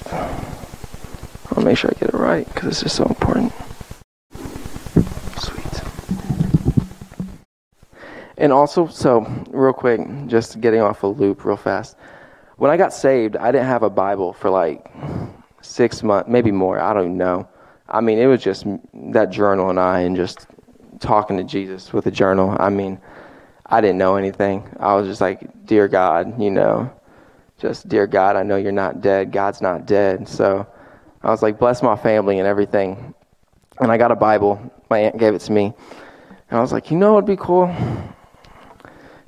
[1.52, 3.52] I'll make sure I get it right because this is so important.
[5.38, 5.82] Sweet.
[8.36, 11.96] And also, so real quick, just getting off a loop real fast
[12.56, 14.90] when I got saved, I didn't have a Bible for like
[15.60, 16.80] six months, maybe more.
[16.80, 17.48] I don't know.
[17.88, 20.46] I mean, it was just that journal and I, and just
[21.00, 22.56] talking to Jesus with a journal.
[22.58, 23.00] I mean,
[23.66, 24.64] I didn't know anything.
[24.78, 26.90] I was just like, Dear God, you know,
[27.58, 29.32] just, Dear God, I know you're not dead.
[29.32, 30.28] God's not dead.
[30.28, 30.66] So
[31.22, 33.14] I was like, Bless my family and everything.
[33.80, 34.60] And I got a Bible.
[34.88, 35.74] My aunt gave it to me.
[36.50, 37.68] And I was like, You know would be cool?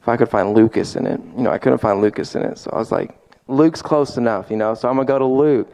[0.01, 1.21] If I could find Lucas in it.
[1.37, 2.59] You know, I couldn't find Lucas in it.
[2.59, 5.25] So I was like, Luke's close enough, you know, so I'm going to go to
[5.25, 5.73] Luke.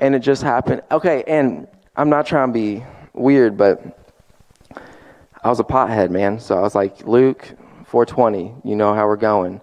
[0.00, 0.82] And it just happened.
[0.90, 4.03] Okay, and I'm not trying to be weird, but
[5.44, 6.40] I was a pothead, man.
[6.40, 9.60] So I was like, Luke, 420, you know how we're going.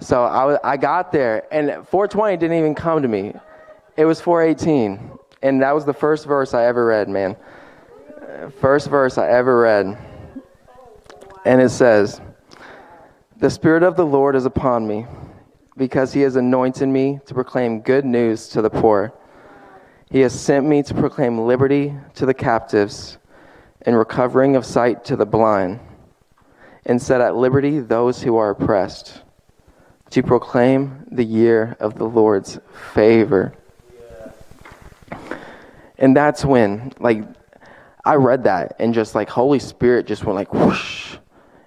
[0.00, 3.34] So I, I got there, and 420 didn't even come to me.
[3.98, 5.10] It was 418.
[5.42, 7.36] And that was the first verse I ever read, man.
[8.60, 9.98] First verse I ever read.
[11.44, 12.22] And it says,
[13.36, 15.04] The Spirit of the Lord is upon me
[15.76, 19.12] because he has anointed me to proclaim good news to the poor.
[20.10, 23.18] He has sent me to proclaim liberty to the captives
[23.82, 25.80] and recovering of sight to the blind,
[26.86, 29.22] and set at liberty those who are oppressed,
[30.10, 32.58] to proclaim the year of the Lord's
[32.94, 33.54] favor.
[35.98, 37.24] And that's when, like,
[38.04, 41.16] I read that and just like Holy Spirit just went like whoosh.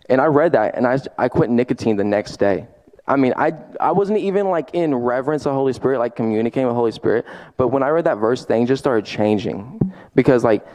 [0.09, 2.67] And I read that and I, I quit nicotine the next day.
[3.07, 6.75] I mean, I, I wasn't even like in reverence of Holy Spirit, like communicating with
[6.75, 7.25] Holy Spirit.
[7.57, 10.65] But when I read that verse, things just started changing because like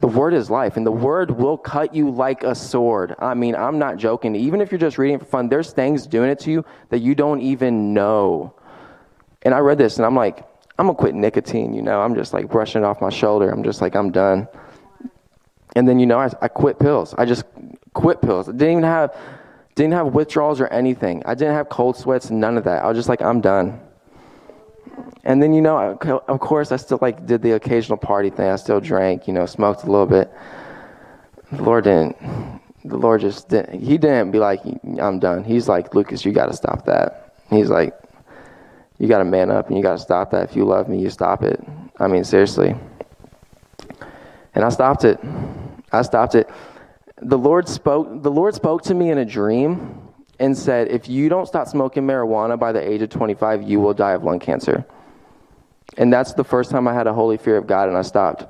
[0.00, 3.14] the word is life and the word will cut you like a sword.
[3.18, 4.36] I mean, I'm not joking.
[4.36, 7.14] Even if you're just reading for fun, there's things doing it to you that you
[7.14, 8.54] don't even know.
[9.42, 10.46] And I read this and I'm like,
[10.78, 12.02] I'm gonna quit nicotine, you know.
[12.02, 13.50] I'm just like brushing it off my shoulder.
[13.50, 14.48] I'm just like, I'm done.
[15.74, 17.14] And then, you know, I, I quit pills.
[17.16, 17.44] I just
[17.94, 18.48] quit pills.
[18.48, 19.16] I didn't even have,
[19.74, 21.22] didn't have withdrawals or anything.
[21.24, 22.84] I didn't have cold sweats, none of that.
[22.84, 23.80] I was just like, I'm done.
[25.24, 28.48] And then, you know, of course, I still like did the occasional party thing.
[28.48, 30.32] I still drank, you know, smoked a little bit.
[31.52, 32.16] The Lord didn't.
[32.84, 33.80] The Lord just didn't.
[33.80, 34.60] He didn't be like,
[35.00, 35.42] I'm done.
[35.42, 37.34] He's like, Lucas, you got to stop that.
[37.50, 37.94] He's like,
[38.98, 40.50] you got to man up and you got to stop that.
[40.50, 41.60] If you love me, you stop it.
[41.98, 42.74] I mean, seriously.
[44.54, 45.18] And I stopped it.
[45.92, 46.48] I stopped it.
[47.20, 48.22] The Lord spoke.
[48.22, 50.05] The Lord spoke to me in a dream
[50.38, 53.94] and said, "If you don't stop smoking marijuana by the age of 25, you will
[53.94, 54.84] die of lung cancer."
[55.96, 58.44] And that's the first time I had a holy fear of God, and I stopped.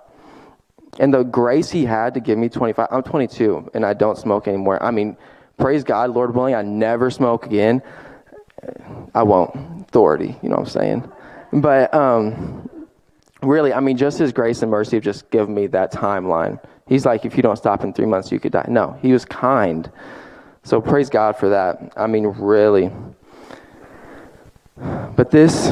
[0.98, 2.88] And the grace He had to give me 25.
[2.90, 4.82] I'm 22, and I don't smoke anymore.
[4.82, 5.16] I mean,
[5.58, 7.82] praise God, Lord willing, I never smoke again.
[9.14, 9.54] I won't.
[9.88, 11.12] Authority, you know what I'm saying?
[11.52, 12.68] But um,
[13.42, 16.60] really, I mean, just His grace and mercy have just given me that timeline.
[16.86, 18.66] He's like, if you don't stop in three months, you could die.
[18.68, 19.90] No, He was kind.
[20.66, 21.92] So praise God for that.
[21.96, 22.90] I mean, really.
[24.76, 25.70] But this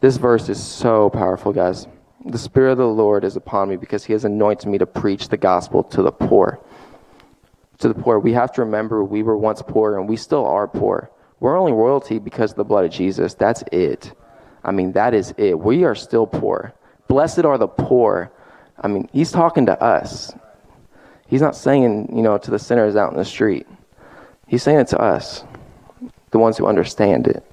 [0.00, 1.88] this verse is so powerful, guys.
[2.24, 5.30] The Spirit of the Lord is upon me because He has anointed me to preach
[5.30, 6.60] the gospel to the poor.
[7.78, 8.20] To the poor.
[8.20, 11.10] We have to remember we were once poor and we still are poor.
[11.40, 13.34] We're only royalty because of the blood of Jesus.
[13.34, 14.12] That's it.
[14.62, 15.58] I mean, that is it.
[15.58, 16.72] We are still poor.
[17.08, 18.30] Blessed are the poor.
[18.78, 20.32] I mean, He's talking to us.
[21.30, 23.64] He's not saying, you know, to the sinners out in the street.
[24.48, 25.44] He's saying it to us,
[26.32, 27.44] the ones who understand it.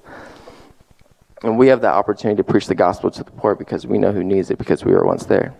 [1.44, 4.10] And we have that opportunity to preach the gospel to the poor because we know
[4.10, 5.54] who needs it because we were once there.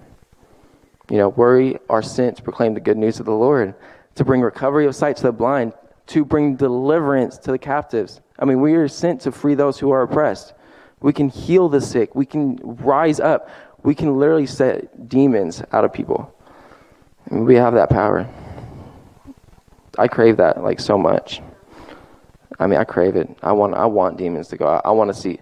[1.09, 3.77] You know, worry are sent to proclaim the good news of the Lord,
[4.17, 5.73] to bring recovery of sight to the blind,
[6.09, 8.21] to bring deliverance to the captives.
[8.41, 10.55] I mean, we are sent to free those who are oppressed.
[10.99, 12.17] We can heal the sick.
[12.17, 13.49] We can rise up.
[13.85, 16.35] We can literally set demons out of people.
[17.31, 18.27] We have that power.
[19.99, 21.43] I crave that like so much.
[22.59, 23.29] I mean, I crave it.
[23.43, 24.67] I want I want demons to go.
[24.67, 25.39] I want to see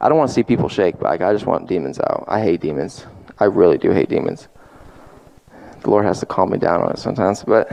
[0.00, 1.20] I don't want to see people shake back.
[1.20, 2.24] I just want demons out.
[2.28, 3.06] I hate demons.
[3.38, 4.48] I really do hate demons.
[5.82, 7.70] The Lord has to calm me down on it sometimes, but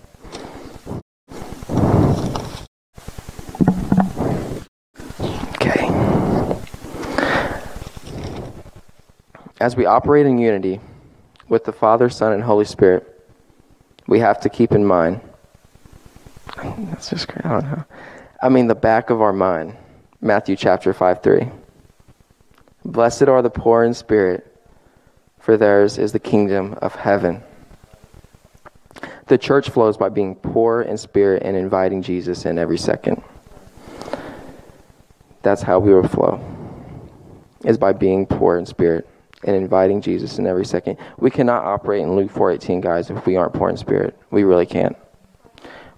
[9.61, 10.81] As we operate in unity
[11.49, 13.13] with the Father, Son, and Holy Spirit,
[14.07, 15.21] we have to keep in mind
[16.57, 17.85] that's just I don't know.
[18.43, 19.77] I mean, the back of our mind.
[20.21, 21.49] Matthew chapter 5 3.
[22.85, 24.47] Blessed are the poor in spirit,
[25.39, 27.43] for theirs is the kingdom of heaven.
[29.27, 33.23] The church flows by being poor in spirit and inviting Jesus in every second.
[35.43, 36.41] That's how we will flow,
[37.65, 39.09] is by being poor in spirit
[39.45, 40.99] and inviting Jesus in every second.
[41.19, 44.19] We cannot operate in Luke 4.18, guys, if we aren't poor in spirit.
[44.31, 44.97] We really can't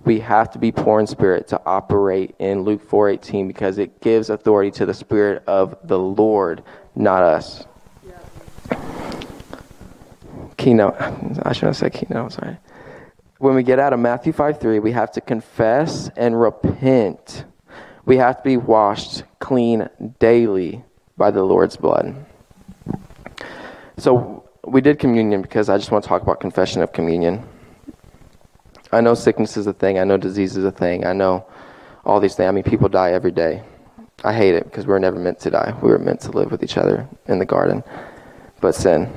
[0.05, 4.31] we have to be poor in spirit to operate in Luke 4:18 because it gives
[4.31, 6.63] authority to the spirit of the Lord,
[6.95, 7.67] not us.
[8.07, 8.79] Yeah.
[10.57, 10.95] Keynote.
[10.99, 12.57] I shouldn't have said keynote, sorry.
[13.39, 17.45] When we get out of Matthew 5:3, we have to confess and repent.
[18.05, 20.85] We have to be washed clean daily
[21.17, 22.15] by the Lord's blood.
[23.99, 27.47] So we did communion because I just want to talk about confession of communion.
[28.93, 29.99] I know sickness is a thing.
[29.99, 31.05] I know disease is a thing.
[31.05, 31.45] I know
[32.05, 32.49] all these things.
[32.49, 33.63] I mean, people die every day.
[34.23, 35.77] I hate it because we're never meant to die.
[35.83, 37.83] We were meant to live with each other in the garden.
[38.61, 39.13] But sin.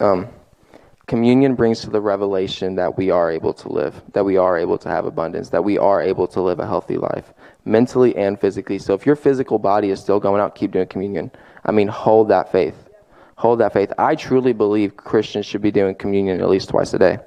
[0.00, 0.28] Um,
[1.06, 4.78] communion brings to the revelation that we are able to live, that we are able
[4.78, 7.32] to have abundance, that we are able to live a healthy life,
[7.64, 8.78] mentally and physically.
[8.78, 11.30] So if your physical body is still going out, keep doing communion.
[11.64, 12.87] I mean, hold that faith.
[13.38, 13.92] Hold that faith.
[13.96, 17.18] I truly believe Christians should be doing communion at least twice a day.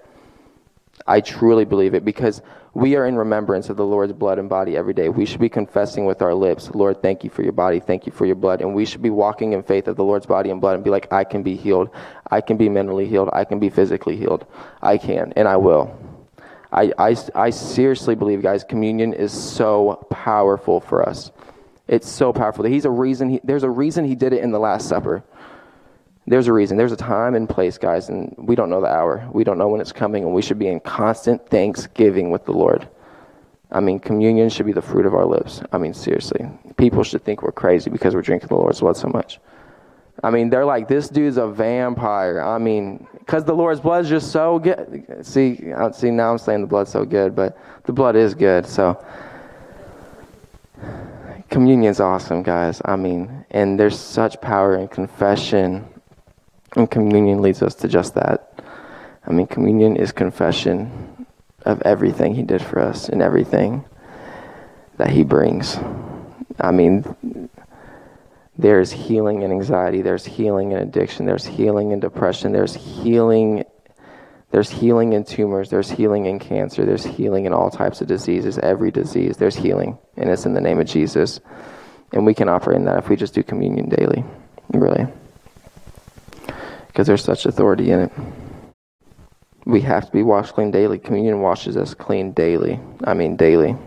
[1.07, 2.41] I truly believe it because
[2.73, 5.07] we are in remembrance of the Lord's blood and body every day.
[5.07, 8.11] We should be confessing with our lips, Lord, thank you for your body, thank you
[8.11, 8.59] for your blood.
[8.59, 10.89] And we should be walking in faith of the Lord's body and blood and be
[10.89, 11.89] like, I can be healed.
[12.29, 13.29] I can be mentally healed.
[13.31, 14.45] I can be physically healed.
[14.81, 15.97] I can, and I will.
[16.73, 21.31] I, I, I seriously believe, guys, communion is so powerful for us.
[21.87, 22.65] It's so powerful.
[22.65, 23.29] He's a reason.
[23.29, 25.23] He, there's a reason he did it in the Last Supper.
[26.27, 26.77] There's a reason.
[26.77, 29.27] There's a time and place, guys, and we don't know the hour.
[29.33, 32.53] We don't know when it's coming, and we should be in constant thanksgiving with the
[32.53, 32.87] Lord.
[33.71, 35.61] I mean, communion should be the fruit of our lips.
[35.71, 36.47] I mean, seriously.
[36.77, 39.39] People should think we're crazy because we're drinking the Lord's blood so much.
[40.23, 42.41] I mean, they're like, this dude's a vampire.
[42.41, 45.17] I mean, because the Lord's blood is just so good.
[45.21, 45.55] See,
[45.93, 48.67] see, now I'm saying the blood's so good, but the blood is good.
[48.67, 49.03] So,
[51.49, 52.81] communion's awesome, guys.
[52.85, 55.87] I mean, and there's such power in confession,
[56.75, 58.63] and communion leads us to just that.
[59.25, 61.25] I mean, communion is confession
[61.63, 63.85] of everything He did for us and everything
[64.97, 65.77] that He brings.
[66.59, 67.49] I mean,
[68.57, 73.63] there's healing in anxiety, there's healing in addiction, there's healing in depression, there's healing
[74.51, 78.57] there's healing in tumors, there's healing in cancer, there's healing in all types of diseases,
[78.57, 81.39] every disease, there's healing, and it's in the name of Jesus.
[82.11, 84.25] And we can operate in that if we just do communion daily,
[84.73, 85.07] really.
[86.91, 88.11] Because there's such authority in it.
[89.65, 90.99] We have to be washed clean daily.
[90.99, 92.81] Communion washes us clean daily.
[93.05, 93.77] I mean, daily.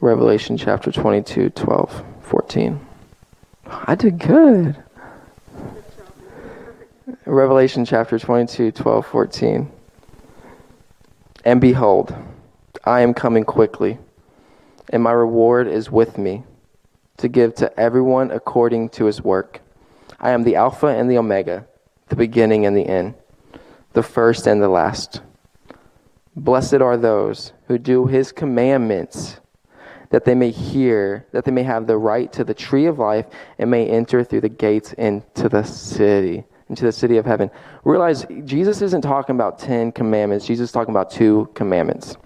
[0.00, 2.80] Revelation chapter 22, 12, 14.
[3.66, 4.82] I did good.
[7.26, 9.70] Revelation chapter 22, 12, 14.
[11.44, 12.14] And behold,
[12.84, 13.98] I am coming quickly,
[14.88, 16.42] and my reward is with me
[17.18, 19.60] to give to everyone according to his work.
[20.20, 21.66] I am the Alpha and the Omega,
[22.08, 23.14] the beginning and the end,
[23.92, 25.20] the first and the last.
[26.36, 29.40] Blessed are those who do his commandments
[30.10, 33.26] that they may hear, that they may have the right to the tree of life,
[33.58, 37.50] and may enter through the gates into the city, into the city of heaven.
[37.84, 42.16] Realize Jesus isn't talking about 10 commandments, Jesus is talking about two commandments.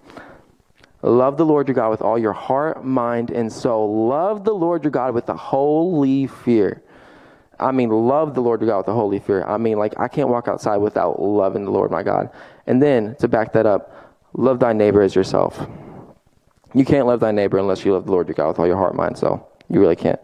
[1.02, 4.08] Love the Lord your God with all your heart, mind, and soul.
[4.08, 6.82] Love the Lord your God with the holy fear.
[7.60, 9.44] I mean, love the Lord your God with the holy fear.
[9.44, 12.30] I mean, like, I can't walk outside without loving the Lord my God.
[12.66, 15.66] And then, to back that up, love thy neighbor as yourself.
[16.74, 18.76] You can't love thy neighbor unless you love the Lord your God with all your
[18.76, 19.48] heart, mind, soul.
[19.70, 20.20] You really can't.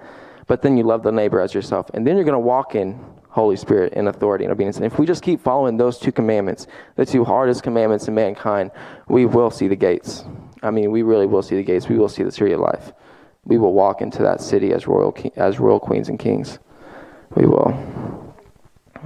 [0.47, 1.91] But then you love the neighbor as yourself.
[1.95, 2.99] And then you're going to walk in
[3.29, 4.77] Holy Spirit in authority and obedience.
[4.77, 6.66] And if we just keep following those two commandments,
[6.97, 8.70] the two hardest commandments in mankind,
[9.09, 10.25] we will see the gates.
[10.65, 11.89] I mean, we really will see the gates.
[11.89, 12.93] We will see the city of life.
[13.45, 16.59] We will walk into that city as royal, as royal queens and kings.
[17.37, 17.73] We will.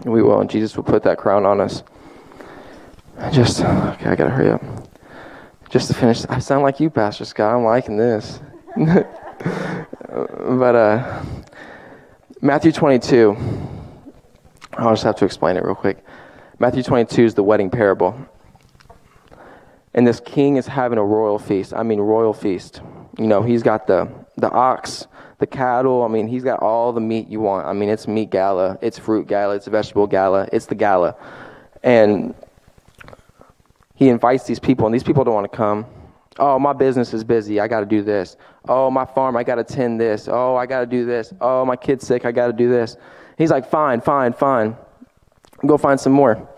[0.04, 0.40] We will.
[0.40, 1.82] And Jesus will put that crown on us.
[3.32, 4.62] Just, okay, I got to hurry up
[5.70, 7.54] just to finish, I sound like you, Pastor Scott.
[7.54, 8.40] I'm liking this.
[8.76, 9.06] but
[10.74, 11.22] uh,
[12.40, 13.36] Matthew 22,
[14.74, 16.04] I'll just have to explain it real quick.
[16.58, 18.18] Matthew 22 is the wedding parable.
[19.98, 21.74] And this king is having a royal feast.
[21.74, 22.82] I mean, royal feast.
[23.18, 25.08] You know, he's got the, the ox,
[25.40, 26.04] the cattle.
[26.04, 27.66] I mean, he's got all the meat you want.
[27.66, 31.16] I mean, it's meat gala, it's fruit gala, it's vegetable gala, it's the gala.
[31.82, 32.32] And
[33.96, 35.84] he invites these people, and these people don't want to come.
[36.38, 37.58] Oh, my business is busy.
[37.58, 38.36] I got to do this.
[38.68, 40.28] Oh, my farm, I got to tend this.
[40.30, 41.34] Oh, I got to do this.
[41.40, 42.24] Oh, my kid's sick.
[42.24, 42.96] I got to do this.
[43.36, 44.76] He's like, fine, fine, fine.
[45.66, 46.48] Go find some more.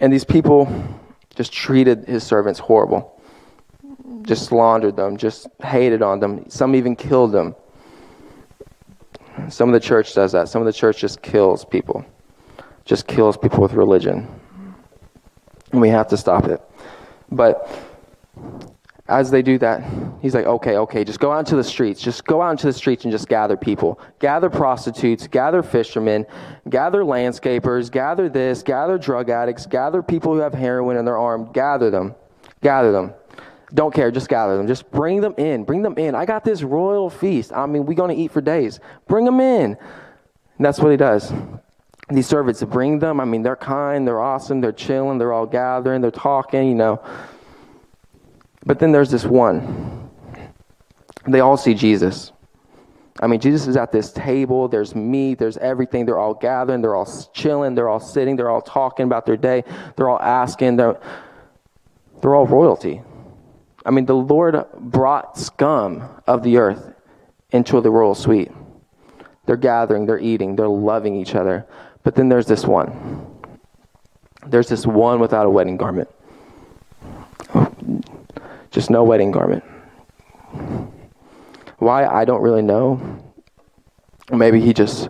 [0.00, 0.70] And these people
[1.36, 3.20] just treated his servants horrible,
[4.22, 6.48] just slandered them, just hated on them.
[6.48, 7.54] Some even killed them.
[9.48, 10.48] Some of the church does that.
[10.48, 12.04] Some of the church just kills people,
[12.84, 14.26] just kills people with religion.
[15.72, 16.60] And we have to stop it.
[17.30, 17.70] But
[19.08, 19.84] as they do that,
[20.20, 22.00] he's like, okay, okay, just go out into the streets.
[22.00, 24.00] Just go out into the streets and just gather people.
[24.18, 26.26] Gather prostitutes, gather fishermen,
[26.68, 31.52] gather landscapers, gather this, gather drug addicts, gather people who have heroin in their arm.
[31.52, 32.14] Gather them.
[32.62, 33.14] Gather them.
[33.74, 34.66] Don't care, just gather them.
[34.66, 35.64] Just bring them in.
[35.64, 36.14] Bring them in.
[36.14, 37.52] I got this royal feast.
[37.52, 38.80] I mean, we're going to eat for days.
[39.06, 39.76] Bring them in.
[40.56, 41.32] And that's what he does
[42.10, 43.20] these servants bring them.
[43.20, 47.02] I mean, they're kind, they're awesome, they're chilling, they're all gathering, they're talking, you know.
[48.66, 50.10] But then there's this one.
[51.26, 52.32] They all see Jesus.
[53.20, 54.68] I mean, Jesus is at this table.
[54.68, 55.38] There's meat.
[55.38, 56.04] There's everything.
[56.04, 56.82] They're all gathering.
[56.82, 57.74] They're all chilling.
[57.74, 58.36] They're all sitting.
[58.36, 59.64] They're all talking about their day.
[59.96, 60.76] They're all asking.
[60.76, 61.00] They're,
[62.20, 63.00] they're all royalty.
[63.86, 66.92] I mean, the Lord brought scum of the earth
[67.52, 68.50] into the royal suite.
[69.46, 70.06] They're gathering.
[70.06, 70.56] They're eating.
[70.56, 71.66] They're loving each other.
[72.02, 73.26] But then there's this one.
[74.46, 76.08] There's this one without a wedding garment.
[78.76, 79.64] Just no wedding garment.
[81.78, 83.00] Why, I don't really know.
[84.30, 85.08] Maybe he just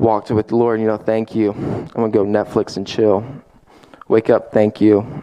[0.00, 1.52] walked with the Lord, you know, thank you.
[1.52, 3.24] I'm going to go Netflix and chill.
[4.08, 5.22] Wake up, thank you.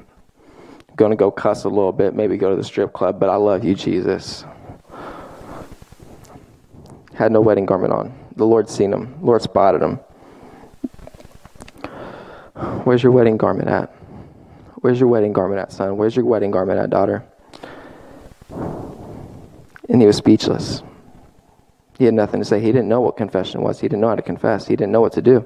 [0.95, 3.35] Going to go cuss a little bit, maybe go to the strip club, but I
[3.35, 4.45] love you, Jesus.
[7.13, 8.17] Had no wedding garment on.
[8.37, 9.19] The Lord seen him.
[9.19, 9.99] the Lord spotted him.
[12.85, 13.93] Where's your wedding garment at?
[14.75, 15.97] Where's your wedding garment at, son?
[15.97, 17.28] Where's your wedding garment at, daughter?
[19.89, 20.81] And he was speechless.
[21.97, 22.61] He had nothing to say.
[22.61, 23.81] He didn't know what confession was.
[23.81, 24.67] He didn't know how to confess.
[24.67, 25.45] He didn't know what to do.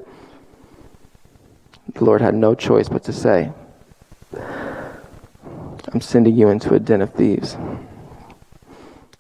[1.96, 3.52] The Lord had no choice but to say,
[4.36, 7.58] I'm sending you into a den of thieves.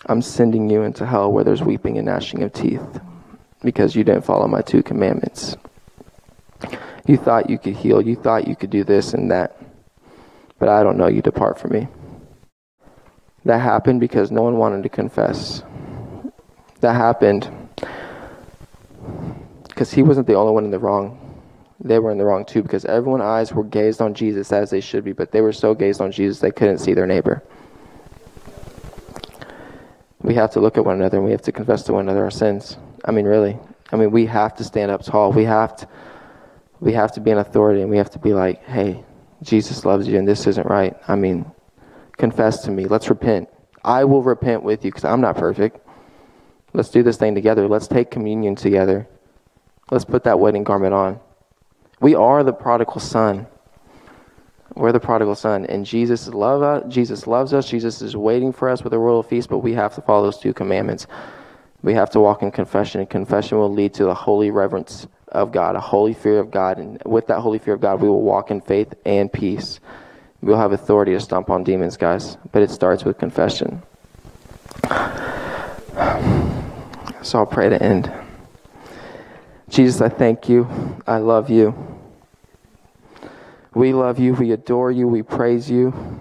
[0.05, 2.99] I'm sending you into hell where there's weeping and gnashing of teeth
[3.63, 5.55] because you didn't follow my two commandments.
[7.05, 8.01] You thought you could heal.
[8.01, 9.59] You thought you could do this and that.
[10.59, 11.21] But I don't know you.
[11.21, 11.88] Depart from me.
[13.45, 15.63] That happened because no one wanted to confess.
[16.79, 17.49] That happened
[19.67, 21.19] because he wasn't the only one in the wrong.
[21.79, 24.79] They were in the wrong too because everyone's eyes were gazed on Jesus as they
[24.79, 27.43] should be, but they were so gazed on Jesus they couldn't see their neighbor.
[30.21, 32.23] We have to look at one another and we have to confess to one another
[32.23, 32.77] our sins.
[33.03, 33.57] I mean, really.
[33.91, 35.33] I mean, we have to stand up tall.
[35.33, 35.87] We have to,
[36.79, 39.03] we have to be an authority and we have to be like, hey,
[39.41, 40.95] Jesus loves you and this isn't right.
[41.09, 41.45] I mean,
[42.18, 42.86] confess to me.
[42.86, 43.49] Let's repent.
[43.84, 45.80] I will repent with you because I'm not perfect.
[46.74, 47.68] Let's do this thing together.
[47.68, 49.07] Let's take communion together.
[49.91, 51.20] Let's put that wedding garment on.
[51.99, 53.47] We are the prodigal son.
[54.76, 56.91] We're the prodigal son, and Jesus love us.
[56.91, 57.70] Jesus loves us.
[57.70, 60.39] Jesus is waiting for us with a royal feast, but we have to follow those
[60.39, 61.05] two commandments.
[61.84, 65.51] We have to walk in confession, and confession will lead to the holy reverence of
[65.51, 68.22] God, a holy fear of God, and with that holy fear of God, we will
[68.22, 69.80] walk in faith and peace.
[70.43, 73.81] We'll have authority to stomp on demons, guys, but it starts with confession.
[77.21, 78.11] So I'll pray to end.
[79.69, 80.67] Jesus, I thank you.
[81.07, 81.73] I love you.
[83.73, 84.33] We love you.
[84.33, 85.07] We adore you.
[85.07, 86.19] We praise you.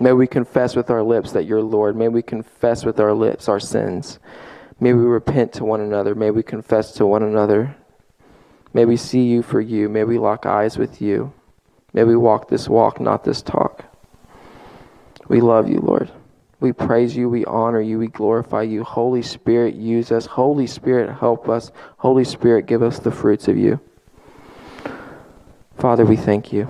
[0.00, 1.94] May we confess with our lips that you're Lord.
[1.94, 4.18] May we confess with our lips our sins.
[4.80, 6.16] May we repent to one another.
[6.16, 7.76] May we confess to one another.
[8.74, 9.88] May we see you for you.
[9.88, 11.32] May we lock eyes with you.
[11.92, 13.84] May we walk this walk, not this talk.
[15.28, 16.10] We love you, Lord.
[16.60, 18.82] We praise you, we honor you, we glorify you.
[18.82, 20.26] Holy Spirit, use us.
[20.26, 21.70] Holy Spirit, help us.
[21.98, 23.80] Holy Spirit, give us the fruits of you.
[25.76, 26.66] Father, we thank you.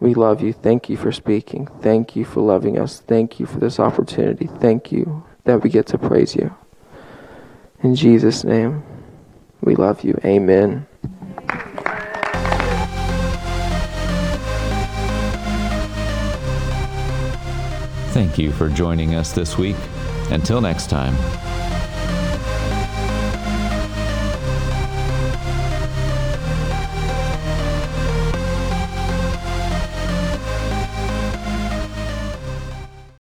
[0.00, 0.52] We love you.
[0.52, 1.68] Thank you for speaking.
[1.80, 3.00] Thank you for loving us.
[3.00, 4.46] Thank you for this opportunity.
[4.46, 6.54] Thank you that we get to praise you.
[7.82, 8.82] In Jesus' name,
[9.60, 10.18] we love you.
[10.24, 10.86] Amen.
[18.20, 19.78] Thank you for joining us this week.
[20.30, 21.16] Until next time.